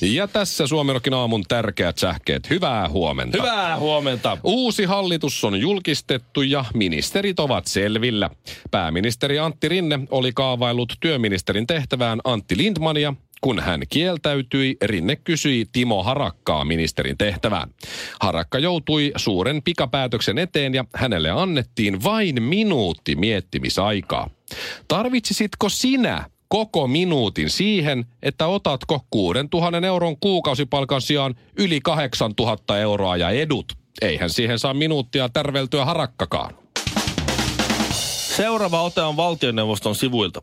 Ja 0.00 0.28
tässä 0.28 0.66
Suomirokin 0.66 1.14
aamun 1.14 1.44
tärkeät 1.48 1.98
sähkeet. 1.98 2.50
Hyvää 2.50 2.88
huomenta. 2.88 3.38
Hyvää 3.42 3.78
huomenta. 3.78 4.38
Uusi 4.42 4.84
hallitus 4.84 5.44
on 5.44 5.60
julkistettu 5.60 6.42
ja 6.42 6.64
ministerit 6.74 7.40
ovat 7.40 7.66
selvillä. 7.66 8.30
Pääministeri 8.70 9.38
Antti 9.38 9.68
Rinne 9.68 9.98
oli 10.10 10.32
kaavaillut 10.32 10.92
työministerin 11.00 11.66
tehtävään 11.66 12.20
Antti 12.24 12.56
Lindmania. 12.56 13.14
Kun 13.40 13.60
hän 13.60 13.82
kieltäytyi, 13.90 14.76
Rinne 14.82 15.16
kysyi 15.16 15.66
Timo 15.72 16.02
Harakkaa 16.02 16.64
ministerin 16.64 17.18
tehtävään. 17.18 17.70
Harakka 18.20 18.58
joutui 18.58 19.12
suuren 19.16 19.62
pikapäätöksen 19.62 20.38
eteen 20.38 20.74
ja 20.74 20.84
hänelle 20.94 21.30
annettiin 21.30 22.04
vain 22.04 22.42
minuutti 22.42 23.16
miettimisaikaa. 23.16 24.30
Tarvitsisitko 24.88 25.68
sinä 25.68 26.30
koko 26.48 26.86
minuutin 26.86 27.50
siihen, 27.50 28.04
että 28.22 28.46
otatko 28.46 29.06
6000 29.10 29.86
euron 29.86 30.16
kuukausipalkan 30.20 31.02
sijaan 31.02 31.34
yli 31.58 31.80
8000 31.80 32.78
euroa 32.78 33.16
ja 33.16 33.30
edut. 33.30 33.72
Eihän 34.02 34.30
siihen 34.30 34.58
saa 34.58 34.74
minuuttia 34.74 35.28
tärveltyä 35.28 35.84
harakkakaan. 35.84 36.54
Seuraava 38.36 38.82
ote 38.82 39.02
on 39.02 39.16
valtioneuvoston 39.16 39.94
sivuilta. 39.94 40.40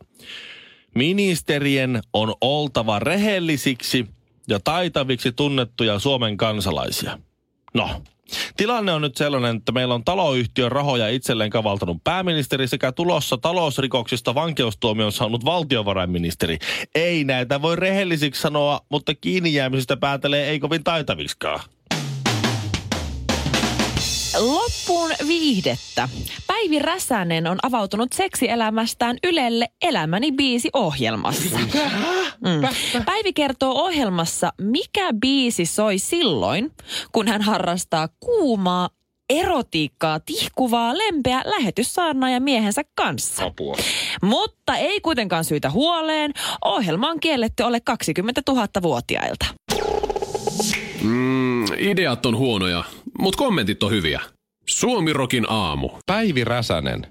Ministerien 0.94 2.00
on 2.12 2.34
oltava 2.40 2.98
rehellisiksi 2.98 4.06
ja 4.48 4.60
taitaviksi 4.60 5.32
tunnettuja 5.32 5.98
Suomen 5.98 6.36
kansalaisia. 6.36 7.18
No, 7.74 8.02
Tilanne 8.56 8.92
on 8.92 9.02
nyt 9.02 9.16
sellainen, 9.16 9.56
että 9.56 9.72
meillä 9.72 9.94
on 9.94 10.04
taloyhtiön 10.04 10.72
rahoja 10.72 11.08
itselleen 11.08 11.50
kavaltanut 11.50 12.04
pääministeri 12.04 12.68
sekä 12.68 12.92
tulossa 12.92 13.36
talousrikoksista 13.36 14.34
vankeustuomion 14.34 15.12
saanut 15.12 15.44
valtiovarainministeri. 15.44 16.58
Ei 16.94 17.24
näitä 17.24 17.62
voi 17.62 17.76
rehellisiksi 17.76 18.42
sanoa, 18.42 18.80
mutta 18.88 19.14
kiinni 19.14 19.54
jäämisestä 19.54 19.96
päätelee 19.96 20.48
ei 20.48 20.60
kovin 20.60 20.84
taitaviksikaan. 20.84 21.60
Loppuun 24.38 25.10
viihdettä. 25.26 26.08
Päivi 26.46 26.78
Räsänen 26.78 27.46
on 27.46 27.58
avautunut 27.62 28.12
seksielämästään 28.12 29.16
Ylelle 29.24 29.66
Elämäni 29.82 30.32
biisi 30.32 30.70
ohjelmassa. 30.72 31.58
Mm. 32.40 33.04
Päivi 33.04 33.32
kertoo 33.32 33.72
ohjelmassa, 33.72 34.52
mikä 34.60 35.12
biisi 35.20 35.66
soi 35.66 35.98
silloin, 35.98 36.72
kun 37.12 37.28
hän 37.28 37.42
harrastaa 37.42 38.08
kuumaa 38.20 38.90
erotiikkaa 39.30 40.20
tihkuvaa 40.20 40.98
lempeä 40.98 41.42
lähetyssaarnaaja 41.44 42.40
miehensä 42.40 42.82
kanssa. 42.94 43.44
Apua. 43.44 43.76
Mutta 44.22 44.76
ei 44.76 45.00
kuitenkaan 45.00 45.44
syytä 45.44 45.70
huoleen. 45.70 46.32
Ohjelma 46.64 47.10
on 47.10 47.20
kielletty 47.20 47.62
alle 47.62 47.80
20 47.80 48.42
000-vuotiailta. 48.50 49.46
Mm, 51.02 51.64
ideat 51.78 52.26
on 52.26 52.36
huonoja, 52.36 52.84
mutta 53.18 53.38
kommentit 53.38 53.82
on 53.82 53.90
hyviä. 53.90 54.20
Suomirokin 54.66 55.46
aamu. 55.50 55.90
Päivi 56.06 56.44
Räsänen 56.44 57.06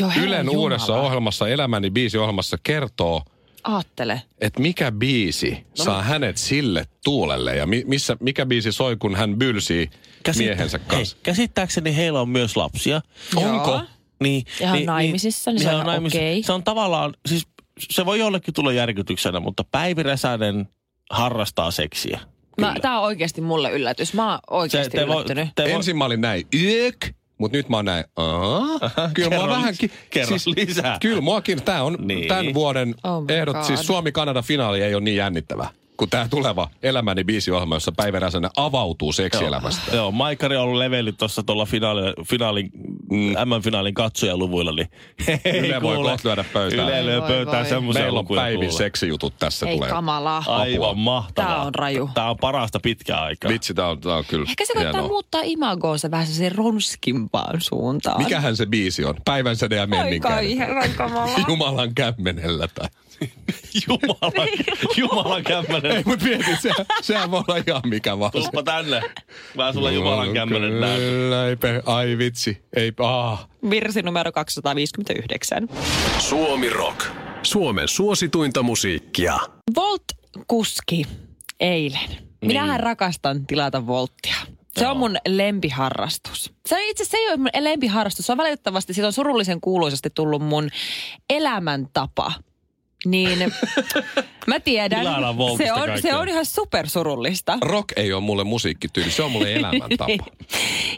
Joo, 0.00 0.08
herran 0.10 0.26
Ylen 0.28 0.46
Jumala. 0.46 0.58
uudessa 0.62 0.94
ohjelmassa 0.94 1.48
Elämäni 1.48 1.90
biisi-ohjelmassa 1.90 2.56
kertoo, 2.62 3.22
Aattele. 3.64 4.22
että 4.40 4.60
mikä 4.62 4.92
biisi 4.92 5.66
saa 5.74 6.02
hänet 6.02 6.36
sille 6.36 6.84
tuulelle 7.04 7.56
ja 7.56 7.66
mi- 7.66 7.84
missä, 7.86 8.16
mikä 8.20 8.46
biisi 8.46 8.72
soi, 8.72 8.96
kun 8.96 9.14
hän 9.16 9.36
bylsii 9.38 9.90
miehensä 10.38 10.78
kanssa. 10.78 11.16
Hei, 11.16 11.22
käsittääkseni 11.22 11.96
heillä 11.96 12.20
on 12.20 12.28
myös 12.28 12.56
lapsia. 12.56 13.00
Onko? 13.36 13.80
Niin, 14.22 14.44
Ja 14.60 14.66
hän 14.68 14.78
on 14.80 14.86
naimisissa, 14.86 15.50
niin 15.52 15.60
se 15.60 15.66
hän 15.68 15.80
on 15.80 15.86
naimisissa. 15.86 16.18
okei. 16.18 16.42
Se 16.42 16.52
on 16.52 16.64
tavallaan, 16.64 17.14
siis 17.28 17.46
se 17.90 18.06
voi 18.06 18.18
jollekin 18.18 18.54
tulla 18.54 18.72
järkytyksenä, 18.72 19.40
mutta 19.40 19.64
Päivi 19.70 20.02
Räsänen 20.02 20.68
harrastaa 21.10 21.70
seksiä. 21.70 22.20
Mä, 22.60 22.74
tää 22.82 22.98
on 22.98 23.04
oikeasti 23.04 23.40
mulle 23.40 23.70
yllätys. 23.70 24.14
Mä 24.14 24.30
oon 24.30 24.38
oikeasti 24.50 24.98
te 24.98 25.06
voi- 25.06 25.14
yllättynyt. 25.14 25.48
te 25.54 25.62
voi- 25.62 25.70
Ensin 25.72 25.96
mä 25.96 26.04
olin 26.04 26.20
näin, 26.20 26.46
yök, 26.62 26.96
mutta 27.38 27.56
nyt 27.56 27.68
mä 27.68 27.76
oon 27.76 27.84
näin, 27.84 28.04
Aa, 28.16 28.78
kyllä 29.14 29.30
mua 29.30 29.38
Kerro 29.38 29.46
vähänkin. 29.48 29.90
lis- 29.90 30.08
kerro 30.10 30.36
lisää. 30.56 30.98
Kyllä 31.00 31.20
muakin, 31.20 31.62
tää 31.62 31.82
on 31.82 31.96
Niin. 32.00 32.28
tämän 32.28 32.54
vuoden 32.54 32.94
Oh 33.04 33.24
ehdot, 33.28 33.56
God. 33.56 33.64
siis 33.64 33.80
Suomi-Kanada-finaali 33.86 34.82
ei 34.82 34.94
ole 34.94 35.02
niin 35.04 35.16
jännittävä 35.16 35.68
kuin 36.02 36.10
tämä 36.10 36.28
tuleva 36.28 36.68
Elämäni 36.82 37.24
biisi-ohjelma, 37.24 37.76
jossa 37.76 37.92
Päivi 37.92 38.18
Räsänen 38.18 38.50
avautuu 38.56 39.12
seksielämästä. 39.12 39.96
Joo, 39.96 40.10
Maikari 40.10 40.56
on 40.56 40.62
ollut 40.62 40.78
levellyt 40.78 41.18
tuossa 41.18 41.42
tuolla 41.42 41.66
finaali, 41.66 42.12
finaalin, 42.28 42.70
mm. 43.10 43.32
M-finaalin 43.58 43.94
katsojaluvuilla, 43.94 44.72
niin 44.72 44.88
Yle 45.64 45.82
voi 45.82 45.96
kohta 45.96 46.28
lyödä 46.28 46.44
pöytään. 46.52 46.88
Yle 46.88 47.06
lyö 47.06 47.20
pöytään 47.20 47.66
semmoisia 47.66 48.02
Meillä 48.02 48.18
on 48.18 48.26
Päivin 48.34 48.58
kuule. 48.58 48.72
seksijutut 48.72 49.34
tässä 49.38 49.66
Ei 49.66 49.76
tulee. 49.76 49.90
kamalaa. 49.90 50.44
Aivan 50.46 50.98
mahtavaa. 50.98 51.50
Tää 51.54 51.62
on 51.62 51.74
raju. 51.74 52.10
Tää 52.14 52.30
on 52.30 52.36
parasta 52.36 52.80
pitkään 52.80 53.22
aikaa. 53.22 53.48
Vitsi, 53.50 53.74
tää 53.74 53.88
on, 53.88 54.00
tää 54.00 54.14
on 54.16 54.24
kyllä 54.28 54.46
Ehkä 54.48 54.64
se 54.66 54.72
koittaa 54.72 54.92
hienoa. 54.92 55.08
muuttaa 55.08 55.40
imagoonsa 55.44 56.10
vähän 56.10 56.26
se 56.26 56.48
ronskimpaan 56.48 57.60
suuntaan. 57.60 58.22
Mikähän 58.22 58.56
se 58.56 58.66
biisi 58.66 59.04
on? 59.04 59.14
Päivänsäde 59.24 59.76
ja 59.76 59.86
menninkään. 59.86 60.34
kai, 60.34 60.58
herran 60.58 60.90
kamala. 60.96 61.30
Jumalan 61.48 61.94
kämmenellä 61.94 62.68
tai... 62.68 62.88
Jumala, 63.88 64.46
Jumala 64.96 65.42
kämmenen. 65.42 65.96
Ei, 65.96 66.02
mutta 66.06 66.24
mieti, 66.24 66.56
se, 66.60 66.70
sehän 67.02 67.30
voi 67.30 67.42
olla 67.48 67.62
ihan 67.68 67.82
mikä 67.84 68.18
vaan. 68.18 68.32
Tuppa 68.32 68.62
tänne. 68.62 69.02
Mä 69.56 69.72
sulle 69.72 69.92
Jumalan 69.92 70.32
kämmenen 70.32 70.80
näytän. 70.80 70.98
Kyllä, 71.08 71.48
ei 71.48 71.56
pe- 71.56 71.82
ai 71.86 72.18
vitsi. 72.18 72.62
Ei, 72.76 72.92
ah. 72.98 73.48
Virsi 73.70 74.02
numero 74.02 74.32
259. 74.32 75.68
Suomi 76.18 76.70
Rock. 76.70 77.06
Suomen 77.42 77.88
suosituinta 77.88 78.62
musiikkia. 78.62 79.38
Volt-kuski 79.76 81.06
eilen. 81.60 82.10
Minähän 82.44 82.80
rakastan 82.80 83.46
tilata 83.46 83.86
Volttia. 83.86 84.34
Se 84.78 84.86
on 84.86 84.96
mun 84.96 85.16
lempiharrastus. 85.28 86.52
Se 86.66 86.74
on 86.74 86.80
itse 86.82 87.02
asiassa 87.02 87.10
se 87.10 87.16
ei 87.16 87.28
ole 87.28 87.36
mun 87.36 87.48
lempiharrastus. 87.60 88.26
Se 88.26 88.32
on 88.32 88.38
valitettavasti, 88.38 88.94
siitä 88.94 89.06
on 89.06 89.12
surullisen 89.12 89.60
kuuluisasti 89.60 90.10
tullut 90.10 90.42
mun 90.42 90.68
elämäntapa. 91.30 92.32
Niin 93.06 93.38
mä 94.46 94.60
tiedän, 94.60 95.06
se 95.58 95.72
on, 95.72 96.02
se 96.02 96.14
on 96.14 96.28
ihan 96.28 96.46
supersurullista. 96.46 97.58
Rock 97.62 97.92
ei 97.96 98.12
ole 98.12 98.22
mulle 98.22 98.44
musiikkityyli, 98.44 99.10
se 99.10 99.22
on 99.22 99.32
mulle 99.32 99.54
elämäntapa. 99.56 100.06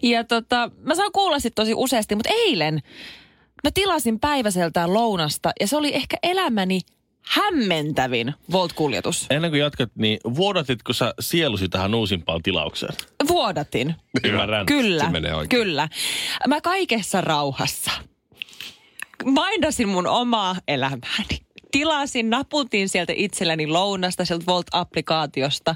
Ja 0.02 0.24
tota, 0.24 0.70
mä 0.82 0.94
saan 0.94 1.12
kuulla 1.12 1.38
sit 1.38 1.54
tosi 1.54 1.74
useasti, 1.74 2.14
mutta 2.14 2.30
eilen 2.32 2.74
mä 3.64 3.70
tilasin 3.74 4.20
päiväseltään 4.20 4.94
lounasta 4.94 5.52
ja 5.60 5.66
se 5.66 5.76
oli 5.76 5.94
ehkä 5.94 6.16
elämäni 6.22 6.80
hämmentävin 7.22 8.34
Volt-kuljetus. 8.52 9.26
Ennen 9.30 9.50
kuin 9.50 9.60
jatkat, 9.60 9.90
niin 9.94 10.18
vuodatitko 10.36 10.92
sä 10.92 11.14
sielusi 11.20 11.68
tähän 11.68 11.94
uusimpaan 11.94 12.42
tilaukseen? 12.42 12.94
Vuodatin. 13.28 13.94
Ymmärrän. 14.24 14.66
Kyllä, 14.66 15.04
Se 15.04 15.10
menee 15.10 15.34
oikein. 15.34 15.62
kyllä. 15.62 15.88
Mä 16.48 16.60
kaikessa 16.60 17.20
rauhassa 17.20 17.90
maindasin 19.24 19.88
mun 19.88 20.06
omaa 20.06 20.56
elämääni. 20.68 21.43
Tilasin, 21.74 22.30
naputin 22.30 22.88
sieltä 22.88 23.12
itselleni 23.16 23.66
lounasta 23.66 24.24
sieltä 24.24 24.44
Volt-applikaatiosta. 24.46 25.74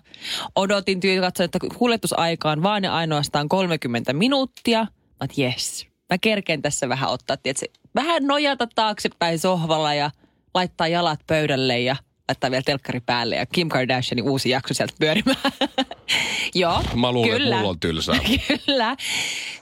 Odotin 0.57 1.01
tyyli, 1.01 1.21
katsoin, 1.21 1.45
että 1.45 1.59
kuljetusaika 1.79 2.51
on 2.51 2.63
vaan 2.63 2.85
ja 2.85 2.95
ainoastaan 2.95 3.49
30 3.49 4.13
minuuttia. 4.13 4.87
Mä 5.21 5.27
yes, 5.39 5.87
mä 6.11 6.19
kerkeen 6.19 6.63
tässä 6.63 6.89
vähän 6.89 7.11
ottaa, 7.11 7.37
tiedätkö, 7.37 7.67
vähän 7.95 8.27
nojata 8.27 8.69
taaksepäin 8.75 9.39
sohvalla 9.39 9.95
ja 9.95 10.11
laittaa 10.55 10.89
jalat 10.89 11.21
pöydälle 11.27 11.81
ja 11.81 11.97
laittaa 12.29 12.51
vielä 12.51 12.63
telkkari 12.63 13.01
päälle 13.01 13.37
ja 13.37 13.47
Kim 13.47 13.69
Kardashianin 13.69 14.31
uusi 14.31 14.51
jakso 14.51 14.75
sieltä 14.75 14.95
pyörimään. 14.99 15.53
Joo, 16.55 16.83
Mä 16.95 17.13
luulen, 17.13 17.31
kyllä. 17.31 17.47
että 17.47 17.57
mulla 17.57 17.71
on 17.71 17.81
tylsää. 17.81 18.15
Kyllä. 18.67 18.97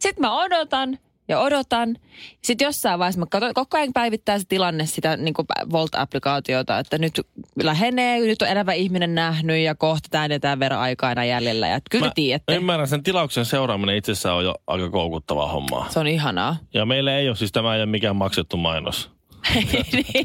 Sitten 0.00 0.20
mä 0.20 0.43
odotan 0.43 0.99
ja 1.28 1.40
odotan. 1.40 1.96
Sitten 2.44 2.64
jossain 2.67 2.99
vaiheessa 2.99 3.20
mä 3.20 3.26
katson, 3.31 3.55
koko 3.55 3.76
ajan 3.76 3.93
päivittää 3.93 4.38
se 4.38 4.44
tilanne 4.49 4.87
sitä 4.87 5.17
niin 5.17 5.34
kuin 5.34 5.46
Volt-applikaatiota, 5.73 6.78
että 6.78 6.99
nyt 6.99 7.20
lähenee, 7.62 8.20
nyt 8.20 8.43
on 8.43 8.49
elävä 8.49 8.73
ihminen 8.73 9.14
nähnyt 9.14 9.58
ja 9.58 9.75
kohta 9.75 10.08
täydetään 10.11 10.61
verran 10.61 10.81
aikaa 10.81 11.12
enää 11.12 11.25
jäljellä. 11.25 11.69
Ja 11.69 11.81
kyllä 11.90 12.05
Mä 12.05 12.11
te 12.11 12.14
tiedätte, 12.14 12.55
ymmärrän, 12.55 12.88
sen 12.88 13.02
tilauksen 13.02 13.44
seuraaminen 13.44 13.96
itsessään 13.96 14.34
on 14.34 14.44
jo 14.44 14.55
aika 14.67 14.90
koukuttavaa 14.90 15.49
hommaa. 15.52 15.87
se 15.90 15.99
on 16.00 16.06
ihanaa. 16.06 16.56
Ja 16.75 16.87
meillä 16.87 17.19
ei 17.19 17.29
ole 17.29 17.37
siis 17.37 17.52
tämä 17.52 17.75
ei 17.75 17.81
ole 17.81 17.87
mikään 17.87 18.17
maksettu 18.17 18.56
mainos. 18.56 19.11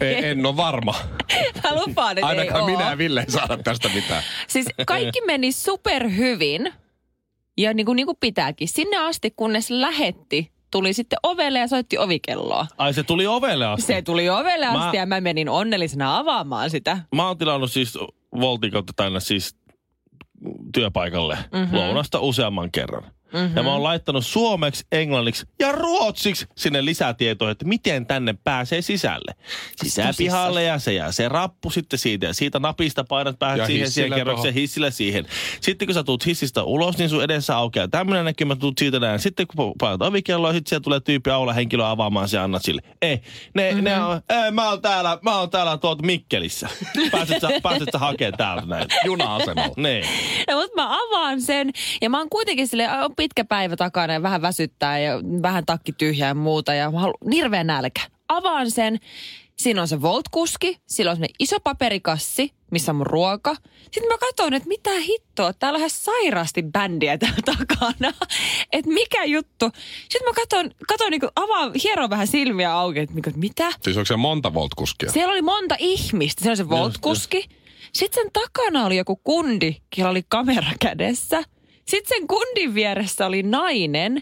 En, 0.01 0.23
en 0.25 0.45
ole 0.45 0.57
varma. 0.57 0.95
Mä 1.63 1.75
lupaan, 1.75 2.17
että 2.17 2.27
Ainakaan 2.27 2.69
ei 2.69 2.75
minä 2.75 2.89
ja 2.89 2.97
Ville 2.97 3.19
ei 3.21 3.31
saada 3.31 3.57
tästä 3.57 3.89
mitään. 3.89 4.23
Siis 4.47 4.65
kaikki 4.87 5.21
meni 5.25 5.51
super 5.51 6.09
hyvin 6.09 6.73
ja 7.57 7.73
niin 7.73 7.85
kuin, 7.85 7.95
niin 7.95 8.05
kuin 8.05 8.17
pitääkin. 8.19 8.67
Sinne 8.67 8.97
asti, 8.97 9.33
kunnes 9.35 9.69
lähetti 9.69 10.51
tuli 10.71 10.93
sitten 10.93 11.19
ovelle 11.23 11.59
ja 11.59 11.67
soitti 11.67 11.97
ovikelloa. 11.97 12.67
Ai 12.77 12.93
se 12.93 13.03
tuli 13.03 13.27
ovelle 13.27 13.65
asti. 13.65 13.85
Se 13.85 14.01
tuli 14.01 14.29
ovelle 14.29 14.65
asti 14.65 14.97
Mä- 14.97 15.01
ja 15.01 15.05
mä 15.05 15.21
menin 15.21 15.49
onnellisena 15.49 16.17
avaamaan 16.17 16.69
sitä. 16.69 16.97
Mä 17.15 17.27
oon 17.27 17.37
tilannut 17.37 17.71
siis 17.71 17.97
Voltin 18.39 18.71
kautta 18.71 18.93
tänne 18.95 19.19
siis 19.19 19.55
työpaikalle 20.73 21.37
mm-hmm. 21.53 21.77
lounasta 21.77 22.19
useamman 22.19 22.71
kerran. 22.71 23.03
Mm-hmm. 23.33 23.57
Ja 23.57 23.63
mä 23.63 23.71
oon 23.71 23.83
laittanut 23.83 24.25
suomeksi, 24.25 24.85
englanniksi 24.91 25.45
ja 25.59 25.71
ruotsiksi 25.71 26.45
sinne 26.57 26.85
lisätietoja, 26.85 27.51
että 27.51 27.65
miten 27.65 28.05
tänne 28.05 28.35
pääsee 28.43 28.81
sisälle. 28.81 29.35
Sisäpihalle 29.83 30.63
ja 30.63 30.79
se 30.79 30.93
ja 30.93 31.11
se 31.11 31.29
rappu 31.29 31.69
sitten 31.69 31.99
siitä 31.99 32.25
ja 32.25 32.33
siitä 32.33 32.59
napista 32.59 33.03
painat 33.03 33.39
päähän 33.39 33.59
Ja 33.59 33.65
siihen, 33.65 33.91
siihen 33.91 34.13
kerrokseen, 34.13 34.53
hissillä 34.53 34.91
siihen. 34.91 35.25
Sitten 35.61 35.87
kun 35.87 35.95
sä 35.95 36.03
tuut 36.03 36.25
hissistä 36.25 36.63
ulos, 36.63 36.97
niin 36.97 37.09
sun 37.09 37.23
edessä 37.23 37.57
aukeaa 37.57 37.87
tämmöinen 37.87 38.25
näkymä, 38.25 38.55
tuut 38.55 38.77
siitä 38.77 38.99
näin. 38.99 39.19
Sitten 39.19 39.47
kun 39.47 39.73
painat 39.79 40.01
ovikelloa, 40.01 40.53
sitten 40.53 40.69
siellä 40.69 40.83
tulee 40.83 40.99
tyyppi 40.99 41.29
aula 41.29 41.53
henkilö 41.53 41.87
avaamaan, 41.87 42.29
se 42.29 42.37
annat 42.37 42.63
sille. 42.63 42.81
Ei, 43.01 43.21
ne, 43.53 43.71
mm-hmm. 43.71 43.83
ne 43.83 44.03
on, 44.03 44.21
ei, 44.29 44.51
mä 44.51 44.69
oon 44.69 44.81
täällä, 44.81 45.17
mä 45.21 45.39
oon 45.39 45.49
täällä 45.49 45.77
tuolta 45.77 46.03
Mikkelissä. 46.03 46.69
Pääset 47.11 47.41
sä, 47.41 47.49
pääset 47.63 47.89
sä 47.91 47.97
hakemaan 47.99 48.37
täältä 48.37 48.65
näitä. 48.65 48.95
Juna-asemalla. 49.05 49.73
Niin. 49.77 50.05
No, 50.47 50.55
mutta 50.55 50.75
mä 50.75 50.97
avaan 51.01 51.41
sen 51.41 51.71
ja 52.01 52.09
mä 52.09 52.17
oon 52.17 52.29
kuitenkin 52.29 52.67
sille 52.67 52.87
pitkä 53.21 53.45
päivä 53.45 53.75
takana 53.75 54.13
ja 54.13 54.23
vähän 54.23 54.41
väsyttää 54.41 54.99
ja 54.99 55.19
vähän 55.41 55.65
takki 55.65 55.91
tyhjää 55.91 56.27
ja 56.27 56.35
muuta 56.35 56.73
ja 56.73 56.91
mä 56.91 56.99
haluan, 56.99 57.31
hirveä 57.33 57.63
nälkä. 57.63 58.01
Avaan 58.27 58.71
sen, 58.71 58.99
siinä 59.57 59.81
on 59.81 59.87
se 59.87 60.01
Volt-kuski, 60.01 60.77
sillä 60.87 61.11
on 61.11 61.17
semmoinen 61.17 61.35
iso 61.39 61.59
paperikassi, 61.59 62.53
missä 62.71 62.91
on 62.91 62.95
mun 62.95 63.07
ruoka. 63.07 63.55
Sitten 63.81 64.07
mä 64.07 64.17
katson, 64.17 64.53
että 64.53 64.67
mitä 64.67 64.89
hittoa, 64.99 65.53
täällä 65.53 65.77
on 65.77 65.79
ihan 65.79 65.89
sairaasti 65.89 66.63
bändiä 66.63 67.17
täällä 67.17 67.41
takana. 67.45 68.13
että 68.73 68.91
mikä 68.91 69.23
juttu. 69.23 69.69
Sitten 70.09 70.27
mä 70.27 70.33
katson, 70.33 70.71
katson 70.87 71.11
niin 71.11 71.21
avaan, 71.35 71.71
hieron 71.83 72.09
vähän 72.09 72.27
silmiä 72.27 72.73
auki, 72.73 72.99
että 72.99 73.15
niinku, 73.15 73.31
mitä? 73.35 73.71
Siis 73.81 73.97
onko 73.97 74.05
se 74.05 74.15
monta 74.15 74.53
voltkuskia? 74.53 75.11
Siellä 75.11 75.31
oli 75.31 75.41
monta 75.41 75.75
ihmistä. 75.79 76.43
Siellä 76.43 76.51
oli 76.51 76.57
se 76.57 76.69
Volt-kuski. 76.69 77.49
Sitten 77.93 78.23
sen 78.23 78.31
takana 78.33 78.85
oli 78.85 78.97
joku 78.97 79.15
kundi, 79.15 79.75
jolla 79.97 80.11
oli 80.11 80.23
kamera 80.29 80.71
kädessä. 80.79 81.43
Sitten 81.91 82.17
sen 82.17 82.27
kundin 82.27 82.73
vieressä 82.73 83.25
oli 83.25 83.43
nainen. 83.43 84.21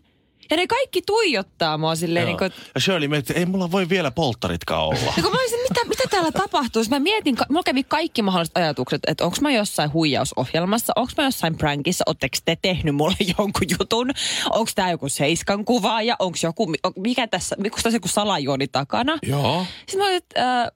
Ja 0.52 0.58
ne 0.58 0.68
kaikki 0.68 1.02
tuijottaa 1.02 1.78
mua 1.78 1.96
silleen, 1.96 2.26
niin 2.26 2.38
kuin, 2.38 2.52
Ja 2.76 2.82
Shirley 2.82 3.08
mietti, 3.08 3.34
ei 3.34 3.46
mulla 3.46 3.72
voi 3.72 3.90
vielä 3.90 4.12
polttaritkaan 4.12 4.84
olla. 4.84 5.14
ja 5.18 5.24
kun 5.24 5.32
mä 5.32 5.42
olisin, 5.42 5.60
mitä, 5.70 5.86
mitä 5.86 6.04
täällä 6.10 6.32
tapahtuu? 6.32 6.84
Mä 6.90 7.00
mietin, 7.00 7.38
mulla 7.50 7.64
kävi 7.64 7.84
kaikki 7.84 8.22
mahdolliset 8.22 8.58
ajatukset, 8.58 9.02
että 9.08 9.26
onko 9.26 9.38
mä 9.42 9.52
jossain 9.52 9.94
huijausohjelmassa, 9.94 10.94
onko 10.96 11.12
mä 11.18 11.24
jossain 11.24 11.58
prankissa, 11.58 12.04
ootteko 12.08 12.38
te 12.46 12.58
tehnyt 12.62 12.96
mulle 12.96 13.16
jonkun 13.38 13.68
jutun, 13.80 14.12
onko 14.50 14.72
tää 14.76 14.92
joku 14.92 15.10
seiskan 15.10 15.66
kuvaaja, 15.66 16.16
onko 16.20 16.38
joku, 16.44 16.74
mikä 16.98 17.28
tässä, 17.28 17.56
onko 17.60 17.78
tässä 17.84 17.98
joku 17.98 18.08
salajuoni 18.08 18.68
takana? 18.68 19.18
Joo. 19.24 19.66
Sitten 19.80 20.00
mä 20.00 20.06
olin, 20.06 20.18
että 20.18 20.62
äh, 20.62 20.70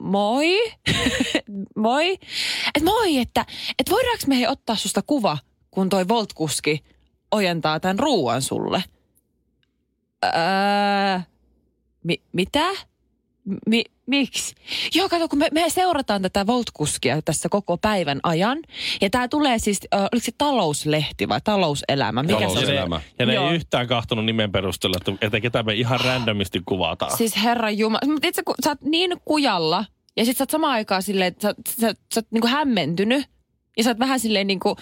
moi, 0.00 0.72
moi, 1.76 2.12
että 2.74 2.84
moi, 2.84 3.18
että, 3.18 3.46
että 3.78 3.90
voidaanko 3.90 4.24
me 4.26 4.36
hei 4.36 4.46
ottaa 4.46 4.76
susta 4.76 5.02
kuva, 5.02 5.38
kun 5.70 5.88
toi 5.88 6.08
Volt-kuski 6.08 6.84
ojentaa 7.30 7.80
tämän 7.80 7.98
ruuan 7.98 8.42
sulle? 8.42 8.84
Öö, 10.24 11.20
mi, 12.04 12.22
mitä? 12.32 12.64
Mi, 13.66 13.84
miksi? 14.06 14.54
Joo, 14.94 15.08
kato, 15.08 15.28
kun 15.28 15.38
me, 15.38 15.48
me 15.52 15.70
seurataan 15.70 16.22
tätä 16.22 16.46
Volt-kuskia 16.46 17.22
tässä 17.24 17.48
koko 17.48 17.76
päivän 17.76 18.20
ajan. 18.22 18.58
Ja 19.00 19.10
tämä 19.10 19.28
tulee 19.28 19.58
siis, 19.58 19.80
äh, 19.94 20.00
oliko 20.00 20.24
se 20.24 20.32
talouslehti 20.38 21.28
vai 21.28 21.40
talouselämä? 21.44 22.22
Mikä 22.22 22.38
se? 22.38 22.44
Talouselämä. 22.44 22.80
Elämä. 22.80 23.00
ja 23.18 23.26
ne 23.26 23.34
Joo. 23.34 23.48
ei 23.48 23.54
yhtään 23.54 23.88
kahtonut 23.88 24.24
nimen 24.24 24.52
perusteella, 24.52 24.98
että, 25.00 25.26
että 25.26 25.40
ketä 25.40 25.62
me 25.62 25.74
ihan 25.74 26.00
randomisti 26.00 26.62
kuvataan. 26.66 27.16
Siis 27.16 27.42
herra 27.42 27.70
Jumala. 27.70 28.12
Mutta 28.12 28.28
itse 28.28 28.42
kun 28.42 28.54
sä 28.64 28.70
oot 28.70 28.80
niin 28.80 29.16
kujalla 29.24 29.84
ja 30.16 30.24
sit 30.24 30.36
sä 30.36 30.42
oot 30.42 30.50
samaan 30.50 30.72
aikaan 30.72 31.02
silleen, 31.02 31.28
että 31.28 31.42
sä, 31.42 31.54
sä, 31.80 31.94
sä 32.14 32.20
oot 32.20 32.26
niinku 32.30 32.48
hämmentynyt. 32.48 33.26
Ja 33.78 33.84
sä 33.84 33.90
oot 33.90 33.98
vähän 33.98 34.20
silleen 34.20 34.46
niinku, 34.46 34.76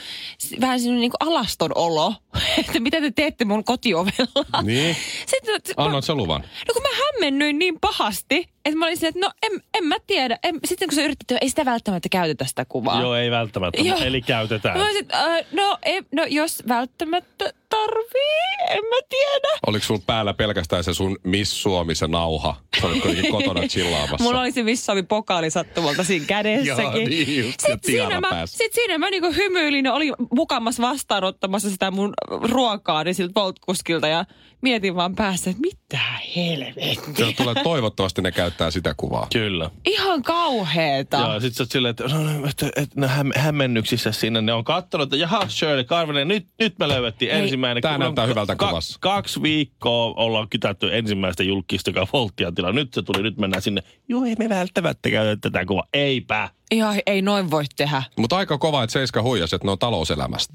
vähän 0.61 0.81
silleen 0.81 1.01
niinku 1.01 1.17
alaston 1.21 1.71
olo, 1.75 2.15
että 2.59 2.81
mitä 2.81 3.01
te 3.01 3.11
teette 3.11 3.45
mun 3.45 3.65
kotiovella. 3.65 4.63
Niin. 4.63 4.97
Sitten, 5.31 5.61
Annoit 5.77 6.05
sä 6.05 6.15
luvan? 6.15 6.41
no 6.41 6.75
kun 6.75 6.83
mä 6.83 6.89
hämmennyin 7.05 7.59
niin 7.59 7.81
pahasti, 7.81 8.49
että 8.65 8.79
mä 8.79 8.85
olin 8.85 8.97
silleen, 8.97 9.15
että 9.17 9.27
no 9.27 9.33
en, 9.43 9.63
en 9.75 9.85
mä 9.85 9.97
tiedä. 10.07 10.39
En, 10.43 10.61
sitten 10.65 10.89
kun 10.89 10.97
sä 10.97 11.03
yritit, 11.03 11.21
että 11.21 11.39
ei 11.41 11.49
sitä 11.49 11.65
välttämättä 11.65 12.09
käytetä 12.09 12.45
sitä 12.45 12.65
kuvaa. 12.65 13.01
Joo, 13.01 13.15
ei 13.15 13.31
välttämättä, 13.31 13.83
Joo. 13.83 13.99
Eli 13.99 14.23
käytetään. 14.23 14.79
Mä 14.79 14.85
olisin, 14.85 15.07
äh, 15.15 15.41
no, 15.53 15.79
ei, 15.83 16.03
no 16.13 16.25
jos 16.25 16.63
välttämättä 16.69 17.53
tarvii, 17.69 18.67
en 18.71 18.85
mä 18.85 18.97
tiedä. 19.09 19.59
Oliko 19.67 19.85
sulla 19.85 20.03
päällä 20.07 20.35
pelkästään 20.35 20.85
se 20.85 20.95
sun 20.95 21.19
Miss 21.23 21.63
Suomi, 21.63 21.95
se 21.95 22.07
nauha? 22.07 22.57
Olit 22.83 23.03
kuitenkin 23.03 23.33
kotona 23.33 23.61
chillaamassa. 23.69 24.25
Mulla 24.25 24.41
oli 24.41 24.53
se 24.53 24.65
Vissavi 24.65 25.03
pokaali 25.03 25.51
sattumalta 25.51 26.05
siinä 26.05 26.27
kädessäkin. 26.27 26.83
Joo, 26.85 26.93
niin 26.95 27.39
just, 27.39 27.61
Sitten 27.61 27.79
siinä, 27.85 28.21
mä, 28.21 28.47
sit 28.47 28.73
siinä 28.73 28.99
mä 28.99 29.11
niinku 29.11 29.33
hymyilin 29.37 29.85
ja 29.85 29.93
olin 29.93 30.15
mukamassa 30.35 30.83
vastaanottamassa 30.83 31.71
sitä 31.71 31.91
mun 31.91 32.15
ruokaa 32.51 33.05
niin 33.05 33.15
siltä 33.15 33.41
Volt-kuskilta 33.41 34.09
ja 34.09 34.25
mietin 34.63 34.95
vaan 34.95 35.15
päässä, 35.15 35.51
että 35.51 35.61
mitä 35.61 36.05
helvettiä. 36.37 37.27
Se 37.27 37.33
tulee, 37.37 37.55
toivottavasti 37.63 38.23
ne 38.23 38.33
käyttää 38.33 38.71
sitä 38.71 38.95
kuvaa. 38.97 39.27
Kyllä. 39.33 39.71
Ihan 39.87 40.23
kauheeta. 40.23 41.17
Joo, 41.17 41.41
sit 41.41 41.55
sä 41.55 41.63
oot 41.63 41.71
silleen, 41.71 41.91
että, 41.91 42.05
no, 42.05 42.23
no, 42.23 42.49
että, 42.49 42.67
että 42.77 43.01
ne 43.01 43.07
häm, 43.07 43.31
hämmennyksissä 43.37 44.13
siinä 44.13 44.41
ne 44.41 44.53
on 44.53 44.65
kattonut, 44.65 45.05
että 45.05 45.17
jaha 45.17 45.49
Shirley 45.49 45.85
Karvinen, 45.85 46.29
nyt, 46.29 46.47
nyt 46.59 46.79
me 46.79 46.89
löydettiin 46.89 47.31
Ei. 47.31 47.41
ensimmäinen. 47.41 47.83
Tää 47.83 47.93
kun 47.93 48.01
näyttää 48.01 48.27
hyvältä 48.27 48.57
ka- 48.57 48.69
kuvassa. 48.69 48.99
Kaksi 49.01 49.43
viikkoa 49.43 50.15
ollaan 50.17 50.49
kytätty 50.49 50.97
ensimmäistä 50.97 51.43
julkista, 51.43 51.91
joka 51.91 52.07
Tilaa. 52.67 52.73
Nyt 52.73 52.95
se 52.95 53.03
tuli, 53.03 53.23
nyt 53.23 53.37
mennään 53.37 53.63
sinne. 53.63 53.83
Joo, 54.09 54.25
ei 54.25 54.35
me 54.39 54.49
välttämättä 54.49 55.11
käytetä 55.11 55.51
tätä 55.51 55.65
kuvaa. 55.65 55.87
Eipä. 55.93 56.49
Ihan 56.71 56.97
ei 57.07 57.23
noin 57.23 57.51
voi 57.51 57.65
tehdä. 57.77 58.03
Mutta 58.17 58.37
aika 58.37 58.59
kova, 58.59 58.83
että 58.83 58.93
Seiska 58.93 59.23
huijas, 59.23 59.53
että 59.53 59.67
ne 59.67 59.71
on 59.71 59.79
talouselämästä. 59.79 60.55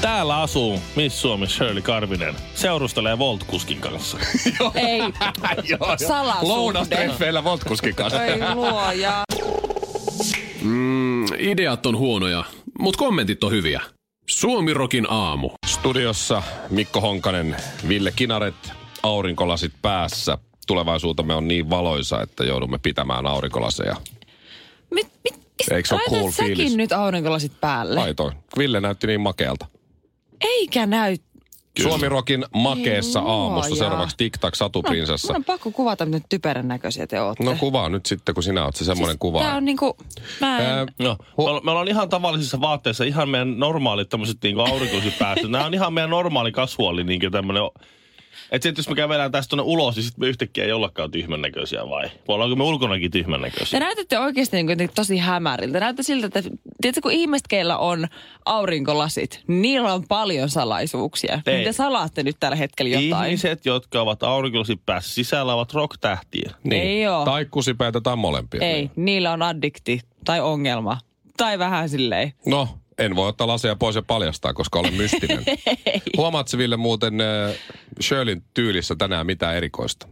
Täällä 0.00 0.42
asuu 0.42 0.80
Miss 0.96 1.20
Suomi 1.20 1.46
Shirley 1.46 1.82
Karvinen. 1.82 2.34
Seurustelee 2.54 3.18
Volt-kuskin 3.18 3.80
kanssa. 3.80 4.18
Ei. 4.74 5.00
Salasuhde. 6.08 6.48
Lounastreffeillä 6.48 7.44
Voltkuskin 7.44 7.94
kanssa. 7.94 8.24
Ei 8.24 8.54
luoja. 8.54 9.24
Mm, 10.62 11.24
ideat 11.38 11.86
on 11.86 11.96
huonoja, 11.98 12.44
mutta 12.78 12.98
kommentit 12.98 13.44
on 13.44 13.52
hyviä. 13.52 13.80
Suomirokin 14.26 15.06
aamu. 15.10 15.50
Studiossa 15.66 16.42
Mikko 16.70 17.00
Honkanen, 17.00 17.56
Ville 17.88 18.12
Kinaret, 18.16 18.72
aurinkolasit 19.02 19.72
päässä. 19.82 20.38
Tulevaisuutemme 20.66 21.34
on 21.34 21.48
niin 21.48 21.70
valoisa, 21.70 22.22
että 22.22 22.44
joudumme 22.44 22.78
pitämään 22.78 23.26
aurinkolaseja. 23.26 23.96
Mit, 24.90 25.06
mit, 25.24 25.34
Eikö 25.70 25.88
se 25.88 25.94
ole 25.94 26.02
cool 26.10 26.30
säkin 26.30 26.56
fiilis? 26.56 26.76
nyt 26.76 26.92
aurinkolasit 26.92 27.52
päälle? 27.60 28.00
Laitoin. 28.00 28.32
Ville 28.58 28.80
näytti 28.80 29.06
niin 29.06 29.20
makealta. 29.20 29.66
Eikä 30.40 30.86
näy. 30.86 31.16
Suomirokin 31.82 32.44
makeessa 32.54 33.18
Ei 33.20 33.24
aamussa. 33.28 33.70
luoja. 33.70 33.78
Seuraavaksi 33.78 34.16
TikTok 34.16 34.54
Satuprinsessa. 34.54 35.32
Mun 35.32 35.36
on 35.36 35.44
pakko 35.44 35.70
kuvata, 35.70 36.06
miten 36.06 36.22
typerän 36.28 36.68
näköisiä 36.68 37.06
te 37.06 37.20
ootte. 37.20 37.44
No 37.44 37.56
kuvaa 37.60 37.88
nyt 37.88 38.06
sitten, 38.06 38.34
kun 38.34 38.42
sinä 38.42 38.64
oot 38.64 38.76
se 38.76 38.84
semmoinen 38.84 39.18
kuva. 39.18 39.40
Tää 39.40 39.56
on 39.56 39.64
niinku, 39.64 39.96
mä 40.40 40.58
en, 40.58 40.66
Ää, 40.66 40.86
No, 40.98 41.16
me, 41.20 41.44
olla- 41.44 41.60
me 41.60 41.70
ollaan 41.70 41.88
ihan 41.88 42.08
tavallisissa 42.08 42.60
vaatteissa, 42.60 43.04
ihan 43.04 43.28
meidän 43.28 43.58
normaalit 43.58 44.08
tämmöiset 44.08 44.38
niin 44.42 44.60
aurinkoiset 44.60 45.18
päästä. 45.18 45.48
Nämä 45.48 45.66
on 45.66 45.74
ihan 45.74 45.92
meidän 45.92 46.10
normaali 46.10 46.52
kasvuoli 46.52 47.04
niin 47.04 47.32
tämmöinen. 47.32 47.62
Että 48.50 48.68
sit 48.68 48.76
jos 48.76 48.88
me 48.88 48.94
kävelään 48.94 49.32
tästä 49.32 49.50
tuonne 49.50 49.72
ulos, 49.72 49.96
niin 49.96 50.04
sitten 50.04 50.24
me 50.24 50.28
yhtäkkiä 50.28 50.64
ei 50.64 50.72
ollakaan 50.72 51.10
tyhmän 51.10 51.42
näköisiä 51.42 51.88
vai? 51.88 52.02
Vai 52.28 52.34
ollaanko 52.34 52.56
me 52.56 52.64
ulkonakin 52.64 53.10
tyhmän 53.10 53.40
Te 53.40 53.46
näköisiä? 53.46 53.80
näytätte 53.80 54.18
oikeasti 54.18 54.56
niin 54.56 54.66
kuin 54.66 54.90
tosi 54.94 55.18
hämäriltä. 55.18 55.80
Näyttää 55.80 56.02
siltä, 56.02 56.26
että 56.26 56.40
tiedätkö, 56.80 57.00
kun 57.02 57.12
ihmiset, 57.12 57.48
keillä 57.48 57.78
on 57.78 58.06
aurinkolasit, 58.44 59.42
niin 59.46 59.62
niillä 59.62 59.94
on 59.94 60.04
paljon 60.08 60.50
salaisuuksia. 60.50 61.40
Ei. 61.46 61.54
Niin 61.54 61.64
te 61.64 61.72
salaatte 61.72 62.22
nyt 62.22 62.36
tällä 62.40 62.56
hetkellä 62.56 63.00
jotain. 63.00 63.26
Ihmiset, 63.26 63.66
jotka 63.66 64.00
ovat 64.00 64.22
aurinkolasit 64.22 64.80
päässä 64.86 65.14
sisällä, 65.14 65.54
ovat 65.54 65.72
rock-tähtiä. 65.74 66.50
niin. 66.64 66.82
Ei 66.82 67.06
oo. 67.06 67.24
Tai 67.24 67.44
kusipäitä 67.50 68.00
tai 68.00 68.16
molempia. 68.16 68.60
Ei, 68.60 68.90
niillä 68.96 69.32
on 69.32 69.42
addikti 69.42 70.00
tai 70.24 70.40
ongelma. 70.40 70.98
Tai 71.36 71.58
vähän 71.58 71.88
silleen. 71.88 72.32
No, 72.46 72.68
en 72.98 73.16
voi 73.16 73.28
ottaa 73.28 73.46
laseja 73.46 73.76
pois 73.76 73.96
ja 73.96 74.02
paljastaa, 74.02 74.54
koska 74.54 74.78
olen 74.78 74.94
mystinen. 74.94 75.44
Huomaatko 76.16 76.58
Ville 76.58 76.76
muuten 76.76 77.20
äh, 77.20 77.54
Shirleyn 78.00 78.42
tyylissä 78.54 78.94
tänään 78.96 79.26
mitään 79.26 79.56
erikoista? 79.56 80.08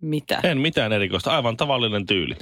Mitä? 0.00 0.40
En 0.42 0.58
mitään 0.58 0.92
erikoista, 0.92 1.30
aivan 1.30 1.56
tavallinen 1.56 2.06
tyyli. 2.06 2.34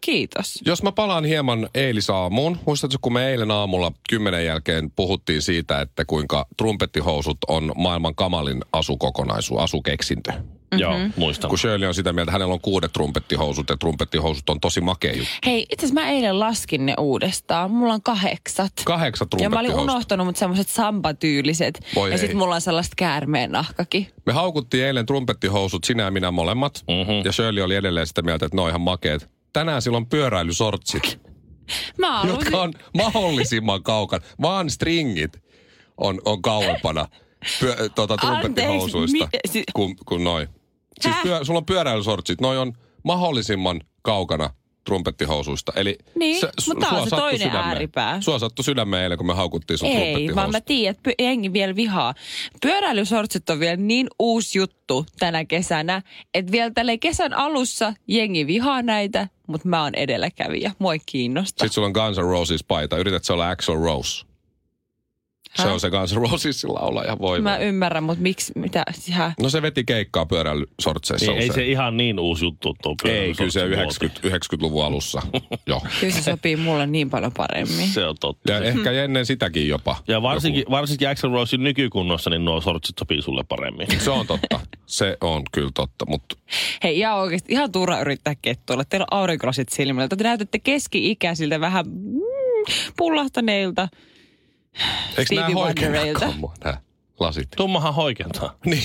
Kiitos. 0.00 0.60
Jos 0.66 0.82
mä 0.82 0.92
palaan 0.92 1.24
hieman 1.24 1.68
eilisaamuun, 1.74 2.58
muistatko 2.66 2.96
kun 3.00 3.12
me 3.12 3.30
eilen 3.30 3.50
aamulla 3.50 3.92
kymmenen 4.10 4.46
jälkeen 4.46 4.90
puhuttiin 4.90 5.42
siitä, 5.42 5.80
että 5.80 6.04
kuinka 6.04 6.46
trumpettihousut 6.56 7.38
on 7.48 7.72
maailman 7.76 8.14
kamalin 8.14 8.60
asukokonaisuus, 8.72 9.60
asukeksintö. 9.60 10.32
Joo, 10.78 10.94
muistan. 11.16 11.48
Kun 11.48 11.58
Shirley 11.58 11.88
on 11.88 11.94
sitä 11.94 12.12
mieltä, 12.12 12.22
että 12.28 12.32
hänellä 12.32 12.54
on 12.54 12.60
kuudet 12.60 12.92
trumpettihousut 12.92 13.68
ja 13.70 13.76
trumpettihousut 13.76 14.50
on 14.50 14.60
tosi 14.60 14.80
makea 14.80 15.12
juttu. 15.12 15.30
Hei, 15.46 15.66
itse 15.70 15.86
asiassa 15.86 16.00
mä 16.02 16.10
eilen 16.10 16.40
laskin 16.40 16.86
ne 16.86 16.94
uudestaan. 16.98 17.70
Mulla 17.70 17.94
on 17.94 18.02
kahdeksat. 18.02 18.72
Kahdeksan 18.84 19.28
Ja 19.32 19.36
mä 19.38 19.44
olin 19.44 19.50
trumpettihousut. 19.50 19.90
unohtanut 19.90 20.26
mut 20.26 20.36
semmoset 20.36 20.68
sambatyyliset. 20.68 21.80
Voi 21.94 22.10
ja 22.10 22.18
sit 22.18 22.30
ei. 22.30 22.36
mulla 22.36 22.54
on 22.54 22.60
sellaista 22.60 22.94
käärmeen 22.96 23.52
nahkakin. 23.52 24.06
Me 24.26 24.32
haukuttiin 24.32 24.84
eilen 24.86 25.06
trumpettihousut, 25.06 25.84
sinä 25.84 26.02
ja 26.02 26.10
minä 26.10 26.30
molemmat. 26.30 26.84
Mhm. 26.88 27.24
Ja 27.24 27.32
Shirley 27.32 27.62
oli 27.64 27.74
edelleen 27.74 28.06
sitä 28.06 28.22
mieltä, 28.22 28.46
että 28.46 28.56
ne 28.56 28.62
on 28.62 28.68
ihan 28.68 28.80
makeet. 28.80 29.30
Tänään 29.52 29.82
silloin 29.82 30.06
pyöräilysortsit, 30.06 31.20
Mä 31.98 32.18
halusin... 32.18 32.38
jotka 32.40 32.62
on 32.62 32.72
mahdollisimman 32.96 33.82
kaukana. 33.82 34.24
Vaan 34.42 34.70
stringit 34.70 35.42
on, 35.96 36.20
on 36.24 36.42
kauempana 36.42 37.06
pyö, 37.60 37.76
tuota, 37.94 38.16
trumpettihousuista 38.16 39.24
Anteeksi, 39.24 39.48
mi- 39.48 39.52
si- 39.52 39.64
kuin, 39.74 39.96
kuin 40.06 40.24
noin. 40.24 40.48
Siis 41.02 41.16
pyö, 41.22 41.44
sulla 41.44 41.58
on 41.58 41.66
pyöräilysortsit, 41.66 42.40
noi 42.40 42.58
on 42.58 42.72
mahdollisimman 43.04 43.80
kaukana 44.02 44.50
trumpettihosuista. 44.84 45.72
Eli 45.76 45.98
Niin, 46.14 46.40
mutta 46.68 46.86
tää 46.86 46.98
on 46.98 47.10
se 47.10 47.16
toinen 47.16 47.38
sydämeen. 47.40 47.64
ääripää. 47.64 48.20
Sua 48.20 48.38
sattui 48.38 48.64
sydämeen 48.64 49.02
eilen, 49.02 49.18
kun 49.18 49.26
me 49.26 49.34
haukuttiin 49.34 49.78
sun 49.78 49.88
Ei, 49.88 50.34
vaan 50.34 50.50
mä 50.50 50.60
tiedän, 50.60 50.90
että 50.90 51.10
jengi 51.18 51.52
vielä 51.52 51.76
vihaa. 51.76 52.14
Pyöräilysortsit 52.62 53.50
on 53.50 53.60
vielä 53.60 53.76
niin 53.76 54.08
uusi 54.18 54.58
juttu 54.58 55.06
tänä 55.18 55.44
kesänä, 55.44 56.02
että 56.34 56.52
vielä 56.52 56.70
tälle 56.70 56.98
kesän 56.98 57.34
alussa 57.34 57.94
jengi 58.08 58.46
vihaa 58.46 58.82
näitä, 58.82 59.28
mutta 59.46 59.68
mä 59.68 59.82
oon 59.82 59.94
edelläkävijä. 59.94 60.72
Mua 60.78 60.92
ei 60.92 61.00
kiinnosta. 61.06 61.48
Sitten 61.64 61.70
sulla 61.72 61.86
on 61.86 61.92
Guns 61.92 62.18
N' 62.18 62.22
Roses 62.22 62.64
paita. 62.64 62.98
Yrität 62.98 63.24
se 63.24 63.32
olla 63.32 63.50
Axl 63.50 63.72
Rose. 63.72 64.29
Se 65.56 65.62
Häh? 65.62 65.72
on 65.72 65.80
se 65.80 65.90
Guns 65.90 66.14
N' 66.14 66.16
Rosesin 66.30 66.74
laulaja. 66.74 67.18
Voi 67.18 67.40
Mä 67.40 67.56
voi. 67.58 67.66
ymmärrän, 67.66 68.02
mutta 68.04 68.22
miksi, 68.22 68.52
mitä, 68.56 68.82
sihän... 68.92 69.32
No 69.40 69.48
se 69.48 69.62
veti 69.62 69.84
keikkaa 69.84 70.26
pyöräilysortseissa 70.26 71.32
Niin, 71.32 71.42
ei 71.42 71.52
se 71.52 71.64
ihan 71.66 71.96
niin 71.96 72.20
uusi 72.20 72.44
juttu 72.44 72.76
tuo 72.82 72.94
Ei, 73.04 73.34
kyllä 73.34 73.50
se 73.50 73.60
pyöräilysortsi 73.60 74.04
90, 74.04 74.56
90-luvun 74.56 74.84
alussa. 74.84 75.22
Joo. 75.66 75.82
Kyllä 76.00 76.14
se 76.14 76.22
sopii 76.22 76.56
mulle 76.56 76.86
niin 76.86 77.10
paljon 77.10 77.32
paremmin. 77.36 77.88
Se 77.88 78.06
on 78.06 78.16
totta. 78.20 78.52
Ja 78.52 78.58
ehkä 78.60 78.92
ennen 78.92 79.26
sitäkin 79.26 79.68
jopa. 79.68 79.96
Ja 80.08 80.22
varsinkin, 80.22 80.64
varsinkin 80.70 81.08
Axel 81.08 81.32
Rosein 81.32 81.62
nykykunnossa, 81.62 82.30
niin 82.30 82.44
nuo 82.44 82.60
sortsit 82.60 82.98
sopii 82.98 83.22
sulle 83.22 83.44
paremmin. 83.48 83.86
Joku. 83.90 84.04
Se 84.10 84.10
on 84.10 84.26
totta. 84.26 84.60
Se 84.86 85.16
on 85.20 85.42
kyllä 85.52 85.70
totta, 85.74 86.06
mutta 86.08 86.36
Hei, 86.82 86.98
ihan 86.98 87.18
oikeasti, 87.18 87.52
ihan 87.52 87.72
turha 87.72 88.00
yrittää 88.00 88.34
kettuilla. 88.42 88.84
Teillä 88.84 89.06
on 89.10 89.18
aurinkolasit 89.18 89.68
silmillä. 89.68 90.08
Te 90.08 90.16
näytätte 90.24 90.58
keski-ikäisiltä 90.58 91.60
vähän 91.60 91.84
mm, 91.88 92.20
pullahtaneilta. 92.96 93.88
Eikö 95.18 95.34
nämä 95.34 95.48
mua 95.48 95.72
nämä 96.60 96.80
lasit? 97.20 97.48
Tummahan 97.56 97.94
hoikentaa. 97.94 98.56
Niin. 98.66 98.82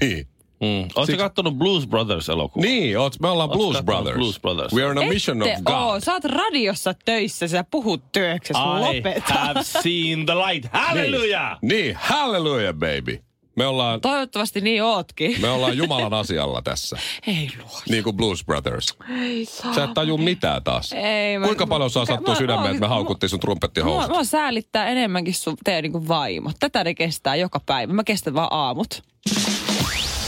niin. 0.00 0.26
Mm. 0.60 0.68
Oletko 0.78 1.06
Siksi- 1.06 1.18
kattonut 1.18 1.58
Blues 1.58 1.86
Brothers-elokuvaa? 1.86 2.66
Niin, 2.66 2.98
oot, 2.98 3.20
me 3.20 3.28
ollaan 3.28 3.50
Blues 3.50 3.82
Brothers. 3.82 4.16
Blues 4.16 4.40
Brothers? 4.40 4.72
We 4.74 4.82
are 4.82 4.90
on 4.90 4.98
a 4.98 5.08
mission 5.08 5.42
of 5.42 5.48
Ette 5.48 5.62
God. 5.62 5.74
oo, 5.74 6.00
sä 6.00 6.12
oot 6.12 6.24
radiossa 6.24 6.94
töissä, 7.04 7.48
sä 7.48 7.64
puhut 7.64 8.12
työksessä, 8.12 8.62
I 8.62 8.80
lopeta. 8.80 9.34
have 9.34 9.62
seen 9.62 10.26
the 10.26 10.34
light. 10.34 10.70
Hallelujah! 10.72 11.58
Niin, 11.62 11.68
niin 11.84 11.96
hallelujah 12.00 12.74
baby. 12.74 13.22
Me 13.56 13.66
ollaan, 13.66 14.00
Toivottavasti 14.00 14.60
niin 14.60 14.82
ootkin. 14.82 15.40
me 15.40 15.48
ollaan 15.50 15.76
Jumalan 15.76 16.14
asialla 16.14 16.62
tässä. 16.62 16.96
Ei 17.26 17.48
luo. 17.58 17.80
Niin 17.88 18.04
kuin 18.04 18.16
Blues 18.16 18.44
Brothers. 18.44 18.94
Ei 19.22 19.44
Sä 19.44 19.84
et 19.84 19.94
taju 19.94 20.18
mitään 20.18 20.62
taas. 20.64 20.92
Ei, 20.92 21.38
mä- 21.38 21.46
Kuinka 21.46 21.66
paljon 21.66 21.90
saa 21.90 22.04
sattua 22.06 22.34
sydämeen, 22.34 22.70
että 22.70 22.80
me 22.80 22.86
haukuttiin 22.86 23.30
sun 23.30 23.36
Mua, 23.36 23.40
trumpettihousut? 23.40 24.10
mua 24.10 24.24
säälittää 24.24 24.88
enemmänkin 24.88 25.34
sun 25.34 25.56
teidän 25.64 25.82
niinku 25.82 26.08
vaimo. 26.08 26.50
Tätä 26.60 26.84
ne 26.84 26.94
kestää 26.94 27.36
joka 27.36 27.60
päivä. 27.66 27.92
Mä 27.92 28.04
kestän 28.04 28.34
vaan 28.34 28.48
aamut. 28.50 29.02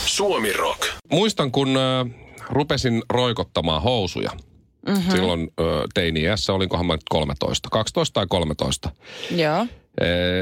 Suomi 0.05 0.53
Rock. 0.53 0.81
Muistan, 1.11 1.51
kun 1.51 1.77
äh, 1.77 2.15
rupesin 2.49 3.03
roikottamaan 3.09 3.81
housuja. 3.81 4.31
Mm-hmm. 4.87 5.11
Silloin 5.11 5.41
äh, 5.41 5.65
teini-iässä, 5.93 6.53
olinkohan 6.53 6.85
mä 6.85 6.93
nyt 6.93 7.01
13, 7.09 7.69
12 7.71 8.13
tai 8.13 8.25
13. 8.29 8.89
Joo. 9.31 9.65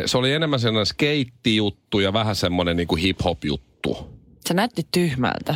Se 0.05 0.17
oli 0.17 0.33
enemmän 0.33 0.60
sellainen 0.60 0.86
skeittijuttu 0.86 2.00
ja 2.00 2.13
vähän 2.13 2.36
semmoinen 2.36 2.77
niin 2.77 2.98
hip-hop-juttu. 3.01 3.98
Se 4.45 4.53
näytti 4.53 4.88
tyhmältä. 4.91 5.55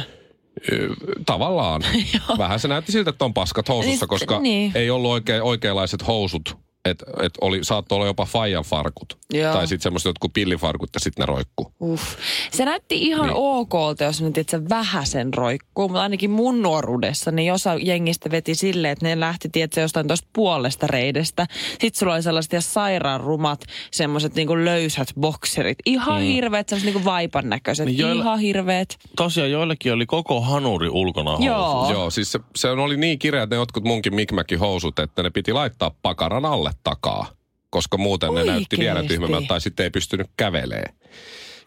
Tavallaan. 1.26 1.82
vähän 2.38 2.60
se 2.60 2.68
näytti 2.68 2.92
siltä, 2.92 3.10
että 3.10 3.26
on 3.26 3.34
paskat 3.34 3.70
housussa, 3.70 4.06
Niin, 4.06 4.08
koska 4.08 4.40
niin. 4.40 4.72
ei 4.76 4.90
ollut 4.90 5.12
oikein, 5.12 5.44
oikeanlaiset 5.44 6.08
housut. 6.08 6.58
Että 6.90 7.06
et 7.22 7.34
oli, 7.42 7.60
saattoi 7.64 7.96
olla 7.96 8.06
jopa 8.06 8.26
faijan 8.26 8.64
farkut. 8.64 9.18
Joo. 9.34 9.54
Tai 9.54 9.68
sitten 9.68 9.84
semmoiset 9.84 10.06
jotkut 10.06 10.34
pillifarkut 10.34 10.90
ja 10.94 11.00
sitten 11.00 11.22
ne 11.24 11.26
roikkuu. 11.26 11.72
Uff. 11.82 12.04
Se 12.52 12.66
näytti 12.66 12.96
ihan 12.98 13.26
Niin. 13.28 13.36
okolta, 13.38 14.04
jos 14.04 14.22
nyt 14.22 14.38
itse 14.38 14.70
vähäsen 14.70 15.34
roikkuu, 15.34 15.88
mutta 15.88 16.02
ainakin 16.02 16.32
mun 16.32 16.62
nuoruudessa 16.62 17.32
niin 17.32 17.54
osa 17.54 17.76
jengistä 17.76 18.32
veti 18.32 18.56
silleen, 18.56 18.92
että 18.92 19.06
ne 19.06 19.20
lähti 19.20 19.50
tietysti 19.50 19.80
jostain 19.80 20.08
tuosta 20.08 20.28
puolesta 20.34 20.88
reidestä. 20.88 21.48
Sitten 21.72 22.00
sulla 22.00 22.14
oli 22.14 22.24
sellaiset 22.24 22.54
ihan 22.54 22.62
sairaan 22.62 23.22
rumat, 23.22 23.62
semmoiset 23.92 24.36
niinku 24.36 24.58
löysät 24.58 25.08
bokserit. 25.20 25.78
Ihan 25.86 26.22
mm. 26.22 26.28
hirveet, 26.28 26.70
semmoiset 26.70 26.94
niinku 26.94 27.06
vaipan 27.10 27.50
näköiset. 27.50 27.86
Niin 27.86 27.98
joilla- 27.98 28.22
Ihan 28.24 28.40
hirveet. 28.40 28.98
Tosiaan 29.16 29.52
joillekin 29.52 29.94
oli 29.94 30.06
koko 30.06 30.42
hanuri 30.42 30.90
ulkona. 30.90 31.38
Joo. 31.40 31.92
Joo, 31.92 32.10
siis 32.10 32.32
se, 32.32 32.40
se 32.56 32.70
oli 32.70 32.98
niin 32.98 33.20
kireät 33.20 33.50
ne 33.50 33.56
jotkut 33.56 33.84
munkin 33.84 34.16
Mikmäkin 34.16 34.60
housut, 34.60 35.00
että 35.00 35.24
ne 35.24 35.30
piti 35.30 35.54
laittaa 35.54 35.92
pakaran 36.02 36.46
alle 36.46 36.72
takaa. 36.84 37.32
Koska 37.70 37.98
muuten 37.98 38.34
ne 38.34 38.44
näytti 38.44 38.78
vielä 38.78 38.92
Oikeesti? 39.00 39.14
tyhmemmältä 39.14 39.48
tai 39.48 39.62
sitten 39.62 39.84
ei 39.84 39.90
pystynyt 39.90 40.28
kävelee. 40.38 40.86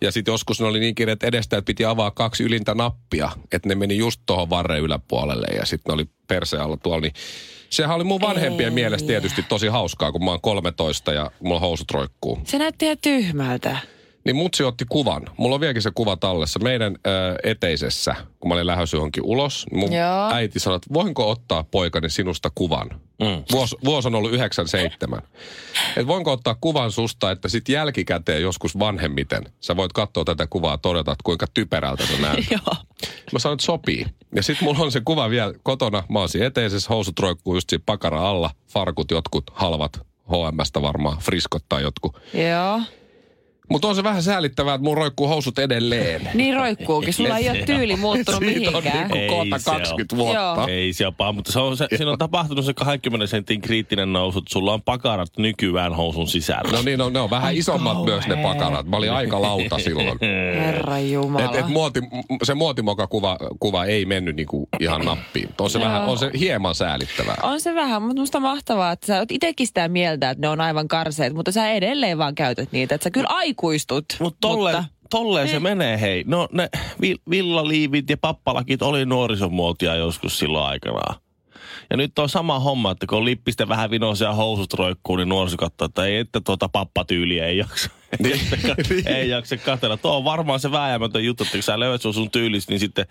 Ja 0.00 0.12
sitten 0.12 0.32
joskus 0.32 0.60
ne 0.60 0.66
oli 0.66 0.80
niin 0.80 0.94
kireät 0.94 1.22
edestä, 1.22 1.56
että 1.56 1.66
piti 1.66 1.84
avaa 1.84 2.10
kaksi 2.10 2.42
ylintä 2.42 2.74
nappia, 2.74 3.30
että 3.52 3.68
ne 3.68 3.74
meni 3.74 3.96
just 3.96 4.20
tuohon 4.26 4.50
varren 4.50 4.80
yläpuolelle 4.80 5.46
ja 5.56 5.66
sitten 5.66 5.90
ne 5.90 5.94
oli 5.94 6.06
perseen 6.28 6.62
alla 6.62 6.76
tuolla. 6.76 7.00
Niin 7.00 7.12
sehän 7.70 7.96
oli 7.96 8.04
mun 8.04 8.20
vanhempien 8.20 8.68
Ei. 8.68 8.74
mielestä 8.74 9.06
tietysti 9.06 9.42
tosi 9.42 9.66
hauskaa, 9.66 10.12
kun 10.12 10.24
mä 10.24 10.30
oon 10.30 10.40
13 10.40 11.12
ja 11.12 11.30
mulla 11.40 11.60
housut 11.60 11.90
roikkuu. 11.90 12.40
Se 12.44 12.58
näytti 12.58 12.84
ihan 12.84 12.98
tyhmältä. 13.02 13.78
Niin 14.24 14.36
mutsi 14.36 14.64
otti 14.64 14.84
kuvan. 14.88 15.22
Mulla 15.36 15.54
on 15.54 15.60
vieläkin 15.60 15.82
se 15.82 15.90
kuva 15.94 16.16
tallessa. 16.16 16.58
Meidän 16.58 16.96
ö, 17.06 17.10
eteisessä, 17.42 18.14
kun 18.40 18.48
mä 18.48 18.54
olin 18.54 18.66
lähdössä 18.66 18.96
johonkin 18.96 19.22
ulos, 19.24 19.66
niin 19.70 19.80
mun 19.80 19.92
Joo. 19.92 20.30
äiti 20.32 20.58
sanoi, 20.58 20.76
että 20.76 20.94
voinko 20.94 21.30
ottaa 21.30 21.64
poikani 21.70 22.10
sinusta 22.10 22.50
kuvan? 22.54 22.90
Mm. 23.20 23.44
Vuosi, 23.52 23.76
vuosi 23.84 24.08
on 24.08 24.14
ollut 24.14 24.32
97. 24.32 25.22
Et 25.96 26.06
voinko 26.06 26.32
ottaa 26.32 26.56
kuvan 26.60 26.92
susta, 26.92 27.30
että 27.30 27.48
sit 27.48 27.68
jälkikäteen 27.68 28.42
joskus 28.42 28.78
vanhemmiten 28.78 29.44
sä 29.60 29.76
voit 29.76 29.92
katsoa 29.92 30.24
tätä 30.24 30.46
kuvaa 30.46 30.74
ja 30.74 30.78
todeta, 30.78 31.12
että 31.12 31.24
kuinka 31.24 31.46
typerältä 31.54 32.06
se 32.06 32.22
näyttää. 32.22 32.58
Joo. 32.66 32.76
Mä 33.32 33.38
sanoin, 33.38 33.54
että 33.54 33.66
sopii. 33.66 34.06
Ja 34.34 34.42
sitten 34.42 34.64
mulla 34.68 34.84
on 34.84 34.92
se 34.92 35.00
kuva 35.04 35.30
vielä 35.30 35.54
kotona. 35.62 36.02
Mä 36.08 36.18
oon 36.18 36.28
siinä 36.28 36.46
eteisessä, 36.46 36.88
housut 36.88 37.18
roikkuu 37.18 37.54
just 37.54 37.70
siinä 37.70 37.82
pakara 37.86 38.28
alla. 38.28 38.50
Farkut 38.68 39.10
jotkut 39.10 39.44
halvat 39.52 40.00
HMstä 40.28 40.82
varmaan, 40.82 41.18
friskot 41.18 41.64
tai 41.68 41.82
jotkut. 41.82 42.20
Joo. 42.34 42.80
Mutta 43.70 43.88
on 43.88 43.94
se 43.96 44.02
vähän 44.02 44.22
säälittävää, 44.22 44.74
että 44.74 44.84
mun 44.84 44.96
roikkuu 44.96 45.28
housut 45.28 45.58
edelleen. 45.58 46.28
Niin 46.34 46.56
roikkuukin. 46.56 47.14
Sulla 47.14 47.38
ei 47.38 47.50
ole 47.50 47.58
tyyli 47.66 47.96
muuttunut 47.96 48.40
Siitä 48.44 48.68
on 48.70 48.74
mihinkään. 48.84 49.08
niinku 49.08 49.16
Ei 49.16 49.28
kohta 49.28 49.58
se 49.58 49.70
oo. 49.70 49.76
20 49.78 50.16
vuotta. 50.16 50.40
Joo. 50.40 50.66
Ei 50.68 50.92
se 50.92 51.06
ole 51.06 51.14
paha, 51.16 51.32
mutta 51.32 51.52
se 51.52 51.58
on 51.60 51.76
se, 51.76 51.86
siinä 51.96 52.10
on 52.12 52.18
tapahtunut 52.18 52.64
se 52.64 52.74
20 52.74 53.26
sentin 53.26 53.60
kriittinen 53.60 54.12
nousu, 54.12 54.38
että 54.38 54.52
sulla 54.52 54.72
on 54.72 54.82
pakarat 54.82 55.28
nykyään 55.38 55.94
housun 55.94 56.28
sisällä. 56.28 56.72
No 56.72 56.82
niin, 56.82 56.98
no, 56.98 57.10
ne 57.10 57.20
on 57.20 57.30
vähän 57.30 57.46
Ai 57.46 57.58
isommat 57.58 57.92
kauhea. 57.92 58.14
myös 58.14 58.26
ne 58.28 58.36
pakarat. 58.36 58.86
Mä 58.86 58.96
olin 58.96 59.12
aika 59.12 59.42
lauta 59.42 59.78
silloin. 59.78 60.18
Herra 60.60 60.98
Jumala. 60.98 61.44
Et, 61.44 61.54
et 61.54 61.68
muoti, 61.68 62.00
se 62.42 62.54
muotimoka-kuva 62.54 63.38
kuva 63.60 63.84
ei 63.84 64.04
mennyt 64.04 64.36
niinku 64.36 64.68
ihan 64.80 65.04
nappiin. 65.04 65.48
On 65.60 65.70
se, 65.70 65.78
Joo. 65.78 65.88
vähän, 65.88 66.02
on 66.04 66.18
se 66.18 66.30
hieman 66.38 66.74
säälittävää. 66.74 67.36
On 67.42 67.60
se 67.60 67.74
vähän, 67.74 68.02
mutta 68.02 68.20
musta 68.20 68.40
mahtavaa, 68.40 68.92
että 68.92 69.06
sä 69.06 69.18
oot 69.18 69.30
itekin 69.32 69.66
sitä 69.66 69.88
mieltä, 69.88 70.30
että 70.30 70.40
ne 70.40 70.48
on 70.48 70.60
aivan 70.60 70.88
karseet, 70.88 71.34
mutta 71.34 71.52
sä 71.52 71.70
edelleen 71.70 72.18
vaan 72.18 72.34
käytät 72.34 72.72
niitä. 72.72 72.94
Että 72.94 73.04
sä 73.04 73.10
kyllä 73.10 73.28
aikuistut. 73.60 74.04
Mut 74.20 74.36
tolleen, 74.40 74.76
mutta- 74.76 74.94
tolleen 75.10 75.48
se 75.48 75.56
Eh. 75.56 75.62
menee, 75.62 76.00
hei. 76.00 76.24
No 76.26 76.48
ne 76.52 76.68
vi- 77.00 77.20
villaliivit 77.30 78.10
ja 78.10 78.16
pappalakit 78.16 78.82
oli 78.82 79.04
nuorisomuotia 79.06 79.94
joskus 79.94 80.38
silloin 80.38 80.66
aikanaan. 80.66 81.16
Ja 81.90 81.96
nyt 81.96 82.18
on 82.18 82.28
sama 82.28 82.58
homma, 82.60 82.90
että 82.90 83.06
kun 83.06 83.18
on 83.18 83.24
lippistä 83.24 83.68
vähän 83.68 83.90
vinoisia 83.90 84.26
ja 84.28 84.34
housut 84.34 84.74
roikkuu, 84.74 85.16
niin 85.16 85.28
nuoriso 85.28 85.56
katsoo, 85.56 85.84
että 85.86 86.04
ei, 86.04 86.16
että 86.16 86.40
tuota 86.40 86.68
pappatyyliä 86.68 87.46
ei 87.46 87.58
jaksa. 87.58 87.90
Niin. 88.18 88.40
ei 89.06 89.28
jaksa 89.28 89.56
katsella. 89.56 89.96
Tuo 89.96 90.16
on 90.16 90.24
varmaan 90.24 90.60
se 90.60 90.72
vääjäämätön 90.72 91.24
juttu, 91.24 91.44
että 91.44 91.56
kun 91.56 91.62
sä 91.62 91.80
löydät 91.80 92.02
sun, 92.02 92.14
sun 92.14 92.30
tyylis, 92.30 92.68
niin 92.68 92.80
sitten 92.80 93.06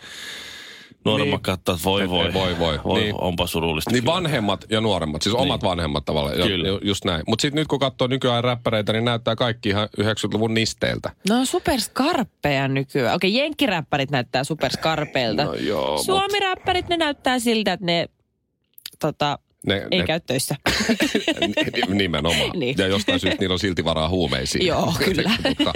nuoremmat 1.06 1.38
Niin. 1.38 1.41
katsoo, 1.41 1.74
että 1.75 1.84
voi 1.86 2.10
voi. 2.10 2.34
voi, 2.34 2.60
voi. 2.60 2.79
voi 2.84 3.00
Niin. 3.01 3.15
Onpa 3.22 3.48
surullista. 3.48 3.91
Niin 3.91 4.03
kyllä. 4.03 4.13
vanhemmat 4.13 4.65
ja 4.70 4.82
nuoremmat, 4.82 5.22
siis 5.22 5.36
omat 5.36 5.63
vanhemmat 5.63 6.06
tavallaan, 6.06 6.36
Kyllä. 6.36 6.68
ju- 6.68 6.79
just 6.84 7.06
näin. 7.06 7.24
Mutta 7.27 7.41
sitten 7.41 7.56
nyt 7.62 7.68
kun 7.68 7.79
katsoo 7.79 8.08
nykyään 8.08 8.44
räppäreitä, 8.44 8.94
niin 8.94 9.06
näyttää 9.06 9.36
kaikki 9.36 9.70
ihan 9.70 9.89
90-luvun 10.01 10.53
nisteiltä. 10.53 11.12
Ne 11.29 11.36
on 11.36 11.46
superskarppeja 11.46 12.68
nykyään. 12.68 13.15
Okei, 13.15 13.36
jenkkiräppärit 13.38 14.12
näyttää 14.12 14.44
superskarpeilta. 14.44 15.46
No 15.46 15.53
joo, 15.53 15.96
mut- 15.96 16.06
Suomiräppärit, 16.06 16.88
ne 16.89 16.98
näyttää 16.98 17.39
siltä, 17.39 17.74
että 17.74 17.86
ne 17.86 18.06
tota, 19.00 19.39
Ne, 19.68 19.88
Ei 19.92 20.00
ne, 20.00 20.06
käy 20.06 20.20
töissä. 20.20 20.56
Nimenomaan. 21.88 22.60
Niin. 22.60 22.75
Ja 22.78 22.88
jostain 22.88 23.20
syystä 23.20 23.39
niillä 23.39 23.54
on 23.54 23.60
silti 23.60 23.84
varaa 23.86 24.10
huumeisiin. 24.10 24.68
Joo, 24.68 24.94
kyllä. 25.06 25.32
mutta, 25.48 25.74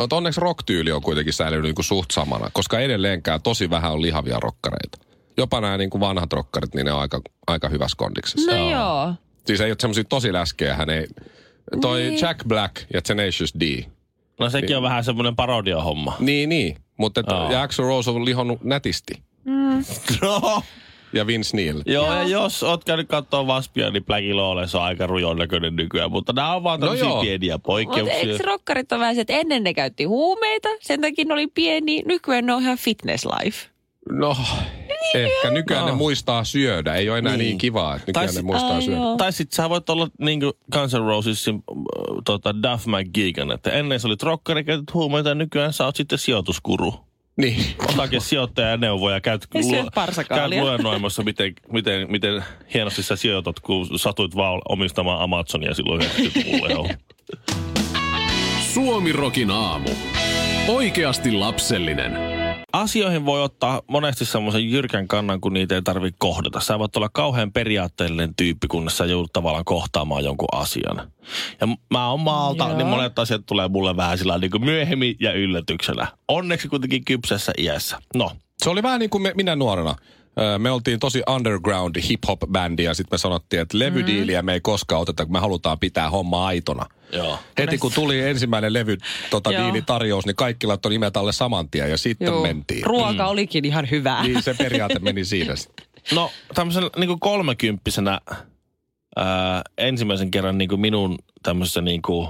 mutta 0.00 0.16
onneksi 0.16 0.40
rock-tyyli 0.40 0.92
on 0.92 1.02
kuitenkin 1.02 1.32
säilynyt 1.34 1.64
niin 1.64 1.74
kuin 1.74 1.84
suht 1.84 2.10
samana, 2.10 2.50
koska 2.52 2.78
edelleenkään 2.80 3.42
tosi 3.42 3.70
vähän 3.70 3.92
on 3.92 4.02
lihavia 4.02 4.40
rokkareita. 4.40 4.98
Jopa 5.36 5.60
nämä 5.60 5.76
niin 5.76 5.90
kuin 5.90 6.00
vanhat 6.00 6.32
rokkarit, 6.32 6.74
niin 6.74 6.86
ne 6.86 6.92
on 6.92 7.00
aika, 7.00 7.20
aika 7.46 7.68
hyvässä 7.68 7.94
kondiksessa. 7.98 8.52
No 8.52 8.70
joo. 8.70 9.14
Siis 9.46 9.60
ei 9.60 9.70
ole 9.70 9.76
semmoisia 9.80 10.04
tosi 10.04 10.32
läskejä, 10.32 10.74
hän 10.74 10.90
ei... 10.90 11.06
Toi 11.80 12.00
Niin. 12.02 12.20
Jack 12.20 12.44
Black 12.48 12.76
ja 12.94 13.02
Tenacious 13.02 13.54
D. 13.60 13.84
No 14.40 14.50
sekin 14.50 14.76
on 14.76 14.82
vähän 14.82 15.04
semmoinen 15.04 15.36
parodia-homma. 15.36 16.16
Niin, 16.18 16.48
niin. 16.48 16.76
Mutta 16.96 17.22
Joo. 17.30 17.52
ja 17.52 17.62
Axl 17.62 17.82
Rose 17.82 18.10
on 18.10 18.24
lihonnut 18.24 18.64
nätisti. 18.64 19.14
No. 20.22 20.62
Ja 21.16 21.26
Vince 21.26 21.56
Neil. 21.56 21.82
Joo, 21.86 22.12
ja 22.12 22.22
jos 22.22 22.62
oot 22.62 22.84
käynyt 22.84 23.08
katsoa 23.08 23.46
Vaspia, 23.46 23.90
niin 23.90 24.04
Black 24.04 24.24
Lawless 24.34 24.74
on 24.74 24.82
aika 24.82 25.06
rujon 25.06 25.36
näköinen 25.38 25.76
nykyään. 25.76 26.10
Mutta 26.10 26.32
nämä 26.32 26.54
on 26.54 26.62
vaan 26.64 26.80
No 26.80 26.86
tämmöisiä 26.86 27.08
joo. 27.08 27.20
pieniä 27.22 27.54
Mutta 27.54 27.66
poikkeuksia. 27.66 28.14
eikö 28.16 28.38
rokkarit 28.44 28.92
ole 28.92 29.00
vähän 29.00 29.14
se, 29.14 29.20
että 29.20 29.32
ennen 29.32 29.64
ne 29.64 29.74
käytti 29.74 30.04
huumeita, 30.04 30.68
sen 30.80 31.00
takia 31.00 31.24
ne 31.24 31.34
oli 31.34 31.46
pieni, 31.46 32.02
nykyään 32.06 32.46
ne 32.46 32.54
on 32.54 32.62
ihan 32.62 32.78
fitness 32.78 33.26
life. 33.26 33.66
No, 34.10 34.36
ehkä 35.14 35.50
nykyään 35.50 35.82
No. 35.84 35.90
ne 35.90 35.96
muistaa 35.96 36.44
syödä. 36.44 36.94
Ei 36.94 37.10
ole 37.10 37.18
enää 37.18 37.32
niin, 37.32 37.38
Niin. 37.38 37.48
niin 37.48 37.58
kivaa, 37.58 37.96
että 37.96 38.06
nykyään 38.06 38.26
Tai 38.28 38.34
ne 38.36 38.42
muistaa 38.42 38.74
Ai 38.74 38.82
syödä. 38.82 38.96
joo. 39.00 39.16
Tai 39.16 39.32
sit 39.32 39.52
sä 39.52 39.68
voit 39.70 39.90
olla 39.90 40.08
niinku 40.18 40.52
Guns 40.72 40.94
N' 40.94 41.06
Rosesin 41.06 41.54
äh, 41.54 41.62
tota 42.24 42.54
Duff 42.62 42.86
McGeegan, 42.86 43.52
että 43.52 43.70
ennen 43.70 44.00
sä 44.00 44.08
olit 44.08 44.22
rockeri, 44.22 44.64
käytit 44.64 44.94
huumeita 44.94 45.28
ja 45.28 45.34
nykyään 45.34 45.72
sä 45.72 45.84
oot 45.84 45.96
sitten 45.96 46.18
sijoituskuru. 46.18 46.94
Niin. 47.36 47.64
Otakin 47.88 48.20
sijoittajan 48.20 48.80
neuvoja, 48.80 49.20
käyt, 49.20 49.46
Ja 49.54 49.62
syöt 49.62 49.88
käyt 50.28 50.50
luennoimassa, 50.60 51.22
miten, 51.22 51.54
miten, 51.72 52.10
miten 52.10 52.44
hienosti 52.74 53.02
sä 53.02 53.16
sijoitat, 53.16 53.60
kun 53.60 53.98
satuit 53.98 54.36
vaan 54.36 54.62
omistamaan 54.68 55.20
Amazonia 55.20 55.74
silloin 55.74 56.02
90-luvulla. 56.02 56.68
joo. 56.68 56.88
Suomirokin 58.74 59.50
aamu. 59.50 59.88
Oikeasti 60.68 61.32
lapsellinen. 61.32 62.35
Asioihin 62.76 63.26
voi 63.26 63.42
ottaa 63.42 63.82
monesti 63.86 64.24
semmoisen 64.24 64.70
jyrkän 64.70 65.08
kannan, 65.08 65.40
kun 65.40 65.52
niitä 65.52 65.74
ei 65.74 65.82
tarvitse 65.82 66.16
kohdata. 66.18 66.60
Sä 66.60 66.78
voit 66.78 66.96
olla 66.96 67.08
kauhean 67.08 67.52
periaatteellinen 67.52 68.34
tyyppi, 68.36 68.68
kunnes 68.68 68.98
sä 68.98 69.04
joudut 69.04 69.32
tavallaan 69.32 69.64
kohtaamaan 69.64 70.24
jonkun 70.24 70.48
asian. 70.52 71.12
Ja 71.60 71.68
mä 71.90 72.10
oon 72.10 72.20
maalta, 72.20 72.64
Joo. 72.64 72.76
niin 72.76 72.86
monet 72.86 73.18
asiat 73.18 73.46
tulee 73.46 73.68
mulle 73.68 73.96
vähän 73.96 74.18
sillä 74.18 74.38
niin 74.38 74.50
kuin 74.50 74.64
myöhemmin 74.64 75.16
ja 75.20 75.32
yllätyksenä. 75.32 76.06
Onneksi 76.28 76.68
kuitenkin 76.68 77.04
kypsessä 77.04 77.52
iässä. 77.58 77.98
No, 78.14 78.32
Se 78.58 78.70
oli 78.70 78.82
vähän 78.82 79.00
niin 79.00 79.10
kuin 79.10 79.22
me, 79.22 79.32
minä 79.36 79.56
nuorena. 79.56 79.94
Me 80.58 80.70
oltiin 80.70 81.00
tosi 81.00 81.22
underground 81.30 81.96
hip-hop-bändi 82.08 82.84
ja 82.84 82.94
sitten 82.94 83.14
me 83.14 83.18
sanottiin, 83.18 83.62
että 83.62 83.78
levydiiliä 83.78 84.42
me 84.42 84.52
ei 84.52 84.60
koskaan 84.60 85.00
oteta, 85.00 85.24
kun 85.24 85.32
me 85.32 85.38
halutaan 85.38 85.78
pitää 85.78 86.10
homma 86.10 86.46
aitona. 86.46 86.86
joo. 87.12 87.38
Heti 87.58 87.78
kun 87.78 87.92
tuli 87.92 88.20
ensimmäinen 88.20 88.72
levy 88.72 88.96
tota, 89.30 89.50
diilitarjous, 89.50 90.26
niin 90.26 90.36
kaikki 90.36 90.66
laittoi 90.66 90.90
nimet 90.90 91.16
alle 91.16 91.32
saman 91.32 91.70
tien 91.70 91.90
ja 91.90 91.98
sitten 91.98 92.26
Joo. 92.26 92.42
mentiin. 92.42 92.86
Ruoka 92.86 93.22
mm. 93.22 93.28
olikin 93.28 93.64
ihan 93.64 93.90
hyvää. 93.90 94.22
Niin 94.22 94.42
se 94.42 94.54
periaate 94.54 94.98
meni 94.98 95.24
siinä. 95.24 95.54
No 96.14 96.30
tämmöisen 96.54 96.82
niin 96.96 97.08
kuin 97.08 97.20
kolmekymppisenä 97.20 98.20
ää, 99.16 99.62
ensimmäisen 99.78 100.30
kerran 100.30 100.58
niin 100.58 100.68
kuin 100.68 100.80
minun 100.80 101.18
tämmöisessä 101.42 101.80
niin 101.80 102.02
kuin, 102.02 102.28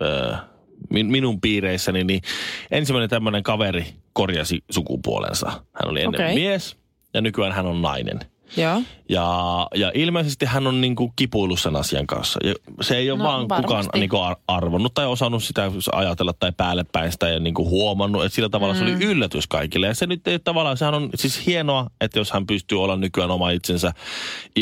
ää, 0.00 0.48
min, 0.90 1.06
minun 1.06 1.40
piireissäni, 1.40 2.04
niin 2.04 2.22
ensimmäinen 2.70 3.10
tämmöinen 3.10 3.42
kaveri 3.42 3.86
korjasi 4.12 4.64
sukupuolensa. 4.70 5.46
Hän 5.46 5.90
oli 5.90 6.02
ennen 6.02 6.20
Okei. 6.20 6.34
mies 6.34 6.76
ja 7.14 7.20
nykyään 7.20 7.52
hän 7.52 7.66
on 7.66 7.82
nainen. 7.82 8.20
Joo. 8.56 8.82
Ja, 9.08 9.66
ja 9.74 9.92
ilmeisesti 9.94 10.46
hän 10.46 10.66
on 10.66 10.80
niin 10.80 10.96
kuin 10.96 11.12
kipuillut 11.16 11.60
sen 11.60 11.76
asian 11.76 12.06
kanssa. 12.06 12.40
Ja 12.44 12.54
se 12.80 12.96
ei 12.96 13.10
ole 13.10 13.18
No, 13.18 13.24
vaan 13.24 13.40
kukaan 13.40 13.62
varmasti. 13.68 13.98
niin 13.98 14.10
kuin 14.10 14.22
ar- 14.22 14.36
arvonnut 14.48 14.94
tai 14.94 15.06
osannut 15.06 15.44
sitä 15.44 15.70
ajatella 15.92 16.32
tai 16.32 16.52
päälle 16.56 16.84
päin 16.92 17.12
sitä 17.12 17.28
ja 17.28 17.40
niin 17.40 17.54
kuin 17.54 17.68
huomannut. 17.68 18.24
Että 18.24 18.36
sillä 18.36 18.48
tavalla 18.48 18.74
mm. 18.74 18.78
se 18.78 18.84
oli 18.84 19.04
yllätys 19.04 19.46
kaikille. 19.46 19.86
Ja 19.86 19.94
se 19.94 20.06
nyt 20.06 20.28
ei 20.28 20.38
tavallaan, 20.38 20.76
sehän 20.76 20.94
on 20.94 21.10
siis 21.14 21.46
hienoa, 21.46 21.86
että 22.00 22.18
jos 22.18 22.30
hän 22.32 22.46
pystyy 22.46 22.82
olla 22.82 22.96
nykyään 22.96 23.30
oma 23.30 23.50
itsensä 23.50 23.92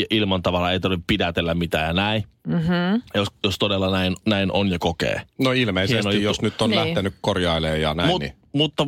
ilman 0.09 0.41
tavalla, 0.43 0.71
ei 0.71 0.79
tarvitse 0.79 1.03
pidätellä 1.07 1.53
mitään 1.53 1.87
ja 1.87 1.93
näin. 1.93 2.23
Mm-hmm. 2.47 3.01
Jos, 3.15 3.27
jos 3.43 3.59
todella 3.59 3.91
näin, 3.91 4.15
näin 4.25 4.51
on 4.51 4.69
ja 4.71 4.79
kokee. 4.79 5.21
No 5.39 5.51
Hieno 5.51 5.69
ilmeisesti, 5.69 6.07
juttu. 6.09 6.21
jos 6.23 6.41
nyt 6.41 6.61
on 6.61 6.69
Niin. 6.69 6.79
lähtenyt 6.87 7.13
korjailemaan 7.21 7.81
ja 7.81 7.93
näin, 7.93 8.09
Mut, 8.09 8.21
niin... 8.21 8.33
Mutta 8.53 8.85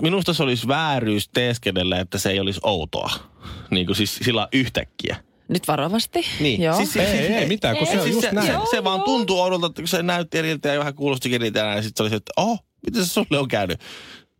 minusta 0.00 0.34
se 0.34 0.42
olisi 0.42 0.68
vääryys 0.68 1.28
teeskennellä, 1.28 2.00
että 2.00 2.18
se 2.18 2.30
ei 2.30 2.40
olisi 2.40 2.60
outoa. 2.62 3.10
Niin 3.70 3.86
kuin 3.86 3.96
siis 3.96 4.16
sillä 4.16 4.48
yhtäkkiä. 4.52 5.16
Nyt 5.48 5.68
varovasti. 5.68 6.24
Niin. 6.40 6.62
Joo. 6.62 6.76
Siis, 6.76 6.96
Ei, 6.96 7.06
ei, 7.06 7.26
ei 7.34 7.46
mitään, 7.46 7.76
kun 7.76 7.86
Ei, 7.88 7.92
se 7.92 7.98
on 8.00 8.04
siis 8.04 8.14
just 8.16 8.28
se, 8.28 8.34
näin. 8.34 8.46
se, 8.46 8.52
Joo, 8.52 8.66
se 8.70 8.84
vaan 8.84 8.98
joo. 8.98 9.04
tuntuu 9.04 9.40
oudolta, 9.40 9.66
että 9.66 9.82
kun 9.82 9.88
se 9.88 10.02
näytti 10.02 10.38
eriltä 10.38 10.68
ja 10.68 10.78
vähän 10.78 10.94
kuulosti 10.94 11.34
eriltä 11.34 11.58
ja 11.58 11.82
sitten 11.82 11.92
se 11.96 12.02
oli 12.02 12.10
se, 12.10 12.16
että 12.16 12.32
oh, 12.36 12.64
miten 12.86 13.04
se 13.06 13.12
sulle 13.12 13.38
on 13.38 13.48
käynyt? 13.48 13.80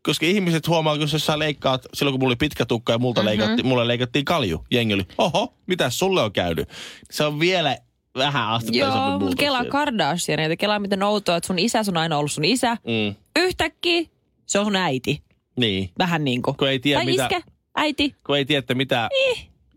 Koska 0.02 0.26
ihmiset 0.26 0.68
huomaa, 0.68 0.98
kun 0.98 1.08
sä 1.08 1.38
leikkaat, 1.38 1.86
silloin 1.94 2.12
kun 2.12 2.20
mulla 2.20 2.30
oli 2.30 2.36
pitkä 2.36 2.66
tukka 2.66 2.92
ja 2.92 2.98
multa 2.98 3.20
Mhm. 3.20 3.28
mm-hmm. 3.28 3.40
leikattiin, 3.40 3.66
mulle 3.66 3.88
leikattiin 3.88 4.24
kalju. 4.24 4.64
Jengi 4.70 4.94
oli, 4.94 5.06
oho, 5.18 5.54
mitä 5.66 5.90
sulle 5.90 6.22
on 6.22 6.32
käynyt? 6.32 6.68
Se 7.10 7.24
on 7.24 7.40
vielä 7.40 7.76
vähän 8.16 8.48
astetta 8.48 8.78
Joo, 8.78 8.90
muutos 9.10 9.20
mutta 9.20 9.36
Kela 9.36 9.58
siinä. 9.58 9.70
Kardashian, 9.72 10.38
Kela 10.58 10.78
miten 10.78 11.02
outoa, 11.02 11.36
että 11.36 11.46
sun 11.46 11.58
isä 11.58 11.80
on 11.88 11.96
aina 11.96 12.18
ollut 12.18 12.32
sun 12.32 12.44
isä. 12.44 12.74
mm, 12.86 13.14
Yhtäkkiä 13.36 14.02
se 14.46 14.58
on 14.58 14.64
sun 14.66 14.76
äiti. 14.76 15.22
Niin, 15.62 15.90
Vähän 15.98 16.24
niin 16.24 16.42
kuin. 16.42 16.56
kun 16.56 16.68
ei 16.68 16.78
tiedä 16.78 16.98
Tai 16.98 17.06
mitä, 17.06 17.22
iskä, 17.24 17.42
äiti. 17.76 18.14
kun 18.26 18.36
ei 18.36 18.44
tiedä, 18.44 18.58
että 18.58 18.74
mitä 18.74 19.08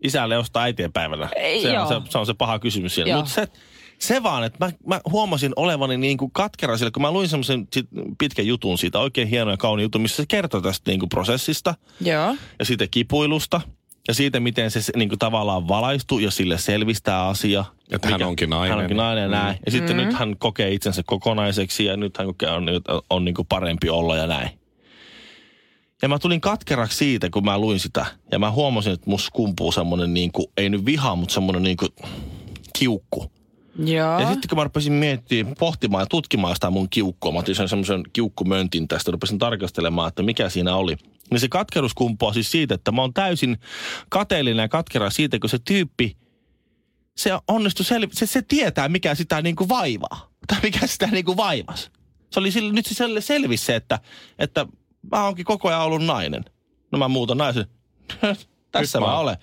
isälle 0.04 0.38
ostaa 0.38 0.62
äitien 0.62 0.92
päivänä. 0.92 1.28
Ei, 1.36 1.62
Se 1.62 1.68
on 1.68 1.74
joo. 1.74 1.88
se, 1.88 2.10
se 2.10 2.18
on 2.18 2.26
se 2.26 2.34
paha 2.34 2.58
kysymys 2.58 2.94
siellä. 2.94 3.16
Mutta 3.16 3.30
se, 3.30 3.48
se 3.98 4.22
vaan, 4.22 4.44
että 4.44 4.64
mä, 4.64 4.72
mä 4.86 5.00
huomasin 5.10 5.52
olevani 5.56 5.96
niin 5.96 6.18
kuin 6.18 6.30
katkera 6.30 6.76
sillä, 6.76 6.90
kun 6.90 7.02
mä 7.02 7.10
luin 7.10 7.28
semmoisen 7.28 7.68
pitkän 8.18 8.46
jutun 8.46 8.78
siitä, 8.78 8.98
oikein 8.98 9.28
hieno 9.28 9.50
ja 9.50 9.56
kauni 9.56 9.82
jutun, 9.82 10.00
missä 10.02 10.16
se 10.16 10.24
kertoo 10.28 10.60
tästä 10.60 10.90
niin 10.90 11.00
kuin 11.00 11.08
prosessista 11.08 11.74
Joo. 12.00 12.36
ja 12.58 12.64
siitä 12.64 12.86
kipuilusta 12.90 13.60
ja 14.08 14.14
siitä, 14.14 14.40
miten 14.40 14.70
se 14.70 14.80
niin 14.96 15.08
kuin 15.08 15.18
tavallaan 15.18 15.68
valaistuu 15.68 16.18
ja 16.18 16.30
sille 16.30 16.58
selvistää 16.58 17.26
asia. 17.26 17.64
Että 17.90 18.08
hän 18.08 18.22
onkin 18.22 18.50
nainen. 18.50 18.70
Hän 18.70 18.78
onkin 18.78 18.96
nainen 18.96 19.22
ja 19.22 19.28
näin. 19.28 19.58
Ja 19.66 19.72
sitten 19.72 19.96
nyt 19.96 20.12
hän 20.12 20.36
kokee 20.38 20.72
itsensä 20.72 21.02
kokonaiseksi 21.06 21.84
ja 21.84 21.96
nyt 21.96 22.18
hän 22.18 22.26
on, 22.28 22.68
on, 22.88 23.02
on 23.10 23.24
niin 23.24 23.34
kuin 23.34 23.46
parempi 23.48 23.90
olla 23.90 24.16
ja 24.16 24.26
näin. 24.26 24.50
Ja 26.02 26.08
mä 26.08 26.18
tulin 26.18 26.40
katkeraksi 26.40 26.96
siitä, 26.96 27.30
kun 27.30 27.44
mä 27.44 27.58
luin 27.58 27.80
sitä. 27.80 28.06
Ja 28.32 28.38
mä 28.38 28.50
huomasin, 28.50 28.92
että 28.92 29.10
musta 29.10 29.30
kumpuu 29.32 29.72
semmonen 29.72 30.14
niin 30.14 30.32
kuin, 30.32 30.46
ei 30.56 30.70
nyt 30.70 30.84
viha, 30.84 31.16
mutta 31.16 31.34
semmonen 31.34 31.62
niin 31.62 31.76
kuin 31.76 31.90
kiukku. 32.78 33.32
Joo. 33.78 34.20
Ja 34.20 34.26
sitten 34.32 34.48
kun 34.48 34.58
mä 34.58 34.64
rupesin 34.64 34.92
miettimään, 34.92 35.54
pohtimaan 35.58 36.02
ja 36.02 36.06
tutkimaan 36.06 36.54
sitä 36.54 36.70
mun 36.70 36.90
kiukkua, 36.90 37.32
mä 37.32 37.38
otin 37.38 37.54
sen 37.54 37.68
semmoisen 37.68 38.02
kiukkumöntin 38.12 38.88
tästä, 38.88 39.10
rupesin 39.10 39.38
tarkastelemaan, 39.38 40.08
että 40.08 40.22
mikä 40.22 40.48
siinä 40.48 40.76
oli. 40.76 40.96
Niin 41.30 41.40
se 41.40 41.48
katkerus 41.48 41.94
kumpuaa 41.94 42.32
siis 42.32 42.50
siitä, 42.50 42.74
että 42.74 42.92
mä 42.92 43.00
oon 43.00 43.14
täysin 43.14 43.58
kateellinen 44.08 44.62
ja 44.62 44.68
katkera 44.68 45.10
siitä, 45.10 45.38
kun 45.38 45.50
se 45.50 45.58
tyyppi, 45.58 46.16
se 47.16 47.30
onnistui 47.48 47.86
sel- 47.86 48.10
se, 48.12 48.26
se 48.26 48.42
tietää, 48.42 48.88
mikä 48.88 49.14
sitä 49.14 49.42
niinku 49.42 49.68
vaivaa. 49.68 50.30
Tai 50.46 50.58
mikä 50.62 50.86
sitä 50.86 51.06
niinku 51.06 51.36
vaivas. 51.36 51.90
Se 52.30 52.40
oli 52.40 52.50
sille, 52.50 52.72
nyt 52.72 52.86
se 52.86 53.04
sel- 53.04 53.20
selvisi 53.20 53.64
se, 53.64 53.76
että, 53.76 53.98
että 54.38 54.66
mä 55.12 55.24
oonkin 55.24 55.44
koko 55.44 55.68
ajan 55.68 55.80
ollut 55.82 56.04
nainen. 56.04 56.44
No 56.92 56.98
mä 56.98 57.08
muutan 57.08 57.38
naisen. 57.38 57.66
Tässä 58.72 59.00
mä 59.00 59.06
mä- 59.06 59.18
olen 59.18 59.36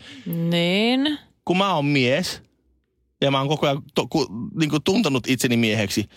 Niin. 0.49 1.19
kun 1.45 1.57
mä 1.57 1.73
oon 1.75 1.85
mies 1.85 2.41
ja 3.21 3.31
mä 3.31 3.39
oon 3.39 3.47
koko 3.47 3.67
ajan 3.67 3.83
to, 3.95 4.07
ku, 4.07 4.27
niin 4.59 4.69
kuin 4.69 4.83
tuntenut 4.83 5.27
itseni 5.27 5.57
mieheksi, 5.57 6.09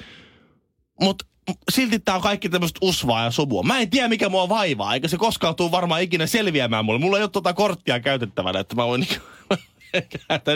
mutta 1.00 1.26
silti 1.72 1.98
tää 1.98 2.14
on 2.14 2.20
kaikki 2.22 2.48
tämmöistä 2.48 2.78
usvaa 2.82 3.24
ja 3.24 3.30
sumua. 3.30 3.62
Mä 3.62 3.78
en 3.78 3.90
tiedä, 3.90 4.08
mikä 4.08 4.28
mua 4.28 4.48
vaivaa, 4.48 4.94
eikä 4.94 5.08
se 5.08 5.16
koskaan 5.16 5.56
tuu 5.56 5.70
varmaan 5.70 6.02
ikinä 6.02 6.26
selviämään 6.26 6.84
mulle. 6.84 7.00
Mulla 7.00 7.16
ei 7.16 7.22
ole 7.22 7.30
tota 7.30 7.52
korttia 7.52 8.00
käytettävänä, 8.00 8.58
että 8.60 8.74
mä 8.76 8.86
voin 8.86 9.00
niinku, 9.00 9.26
että 9.50 9.64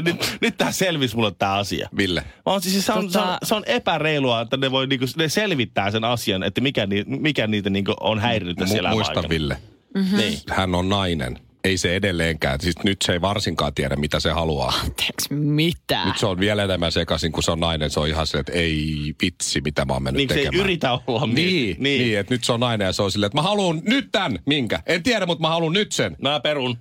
nyt, 0.04 0.38
nyt 0.40 0.56
tää 0.58 0.72
selvisi 0.72 1.16
mulle 1.16 1.32
tää 1.38 1.54
asia. 1.54 1.88
Ville. 1.96 2.20
Mä 2.20 2.52
oon 2.52 2.62
siis, 2.62 2.86
se, 2.86 2.92
on, 2.92 3.10
se, 3.10 3.18
on, 3.18 3.24
Tota- 3.28 3.38
se 3.42 3.54
on 3.54 3.62
epäreilua, 3.66 4.40
että 4.40 4.56
ne 4.56 4.70
voi 4.70 4.86
niinku, 4.86 5.06
ne 5.16 5.28
selvittää 5.28 5.90
sen 5.90 6.04
asian, 6.04 6.42
että 6.42 6.60
mikä, 6.60 6.86
ni, 6.86 7.04
mikä 7.06 7.46
niitä 7.46 7.70
niinku 7.70 7.94
on 8.00 8.18
häirinyt 8.18 8.58
Mu- 8.60 8.78
elämän 8.78 8.96
muista 8.96 9.10
aikana. 9.10 9.28
Ville. 9.28 9.56
Mhm. 9.94 10.16
Niin. 10.16 10.38
Hän 10.50 10.74
on 10.74 10.88
nainen. 10.88 11.38
Ei 11.64 11.78
se 11.78 11.96
edelleenkään. 11.96 12.60
Siis 12.60 12.76
nyt 12.84 12.96
se 13.04 13.12
ei 13.12 13.20
varsinkaan 13.20 13.74
tiedä, 13.74 13.96
mitä 13.96 14.20
se 14.20 14.30
haluaa. 14.30 14.68
Anteeksi, 14.84 15.34
mitä? 15.34 16.04
Nyt 16.04 16.18
se 16.18 16.26
on 16.26 16.40
vielä 16.40 16.64
enemmän 16.64 16.92
sekaisin, 16.92 17.32
kun 17.32 17.42
se 17.42 17.50
on 17.50 17.60
nainen. 17.60 17.90
Se 17.90 18.00
on 18.00 18.08
ihan 18.08 18.26
se, 18.26 18.38
että 18.38 18.52
ei 18.52 19.14
vitsi, 19.22 19.60
mitä 19.60 19.84
mä 19.84 19.92
oon 19.92 20.02
mennyt 20.02 20.18
Niin 20.18 20.28
se 20.28 20.34
ei 20.34 20.44
tekemään. 20.44 20.64
yritä 20.64 20.98
olla 21.06 21.26
mies. 21.26 21.36
Niin, 21.36 21.76
niin. 21.78 22.02
niin, 22.02 22.18
että 22.18 22.34
nyt 22.34 22.44
se 22.44 22.52
on 22.52 22.60
nainen 22.60 22.84
ja 22.86 22.92
se 22.92 23.02
on 23.02 23.12
silleen, 23.12 23.26
että 23.26 23.38
mä 23.38 23.42
haluan 23.42 23.82
nyt 23.84 24.08
tän. 24.12 24.38
Minkä? 24.46 24.82
En 24.86 25.02
tiedä, 25.02 25.26
mutta 25.26 25.42
mä 25.42 25.48
haluan 25.48 25.72
nyt 25.72 25.92
sen. 25.92 26.16
Mä 26.22 26.40
perun. 26.40 26.78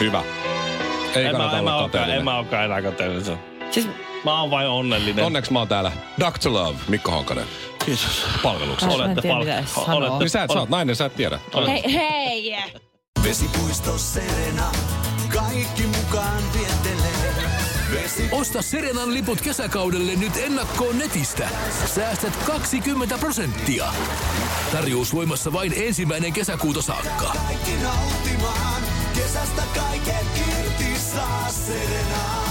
Hyvä. 0.00 0.22
Ei 1.16 1.24
En 1.24 1.32
mä, 1.32 1.38
kannata 1.38 1.62
mä 1.62 1.76
olla 1.76 1.82
kateellinen. 1.88 2.18
en 2.18 2.24
mä 2.24 2.38
olekaan 2.38 2.64
enää 2.64 2.82
kateellinen. 2.82 3.38
Siis, 3.70 3.88
Mä 4.24 4.40
oon 4.40 4.50
vain 4.50 4.68
onnellinen. 4.68 5.24
Onneksi 5.24 5.52
mä 5.52 5.58
oon 5.58 5.68
täällä. 5.68 5.92
Dr. 6.20 6.52
Love, 6.52 6.78
Mikko 6.88 7.10
Honkanen. 7.10 7.44
Kiitos. 7.84 8.26
Palveluksessa. 8.42 8.86
Mä 8.98 9.04
Olette 9.04 9.20
tiedä, 9.22 9.34
pal- 9.34 9.44
mitä 9.44 9.58
edes 9.58 9.74
sanoa. 9.74 9.94
olette, 9.94 10.18
Niin 10.18 10.30
sä 10.30 10.42
et, 10.42 10.50
sä 10.52 10.58
oot 10.58 10.68
nainen, 10.68 10.96
sä 10.96 11.04
et 11.04 11.16
tiedä. 11.16 11.38
hei, 11.66 11.92
hei! 11.94 12.56
Vesipuisto 13.24 13.98
Serena, 13.98 14.72
kaikki 15.34 15.82
mukaan 15.82 16.42
viettelee. 16.58 17.34
Vesi 17.92 18.28
Osta 18.32 18.62
Serenan 18.62 19.14
liput 19.14 19.40
kesäkaudelle 19.40 20.12
nyt 20.16 20.36
ennakkoon 20.36 20.98
netistä. 20.98 21.48
Säästät 21.94 22.36
20 22.46 23.18
prosenttia. 23.18 23.86
Tarjous 24.72 25.14
voimassa 25.14 25.52
vain 25.52 25.72
ensimmäinen 25.76 26.32
kesäkuuta 26.32 26.82
saakka. 26.82 27.32
kaikki 27.46 27.70
nauttimaan. 27.82 28.82
Kesästä 29.14 29.62
kaiken 29.74 30.26
irti 30.48 31.00
saa 31.00 31.48
Serena. 31.50 32.43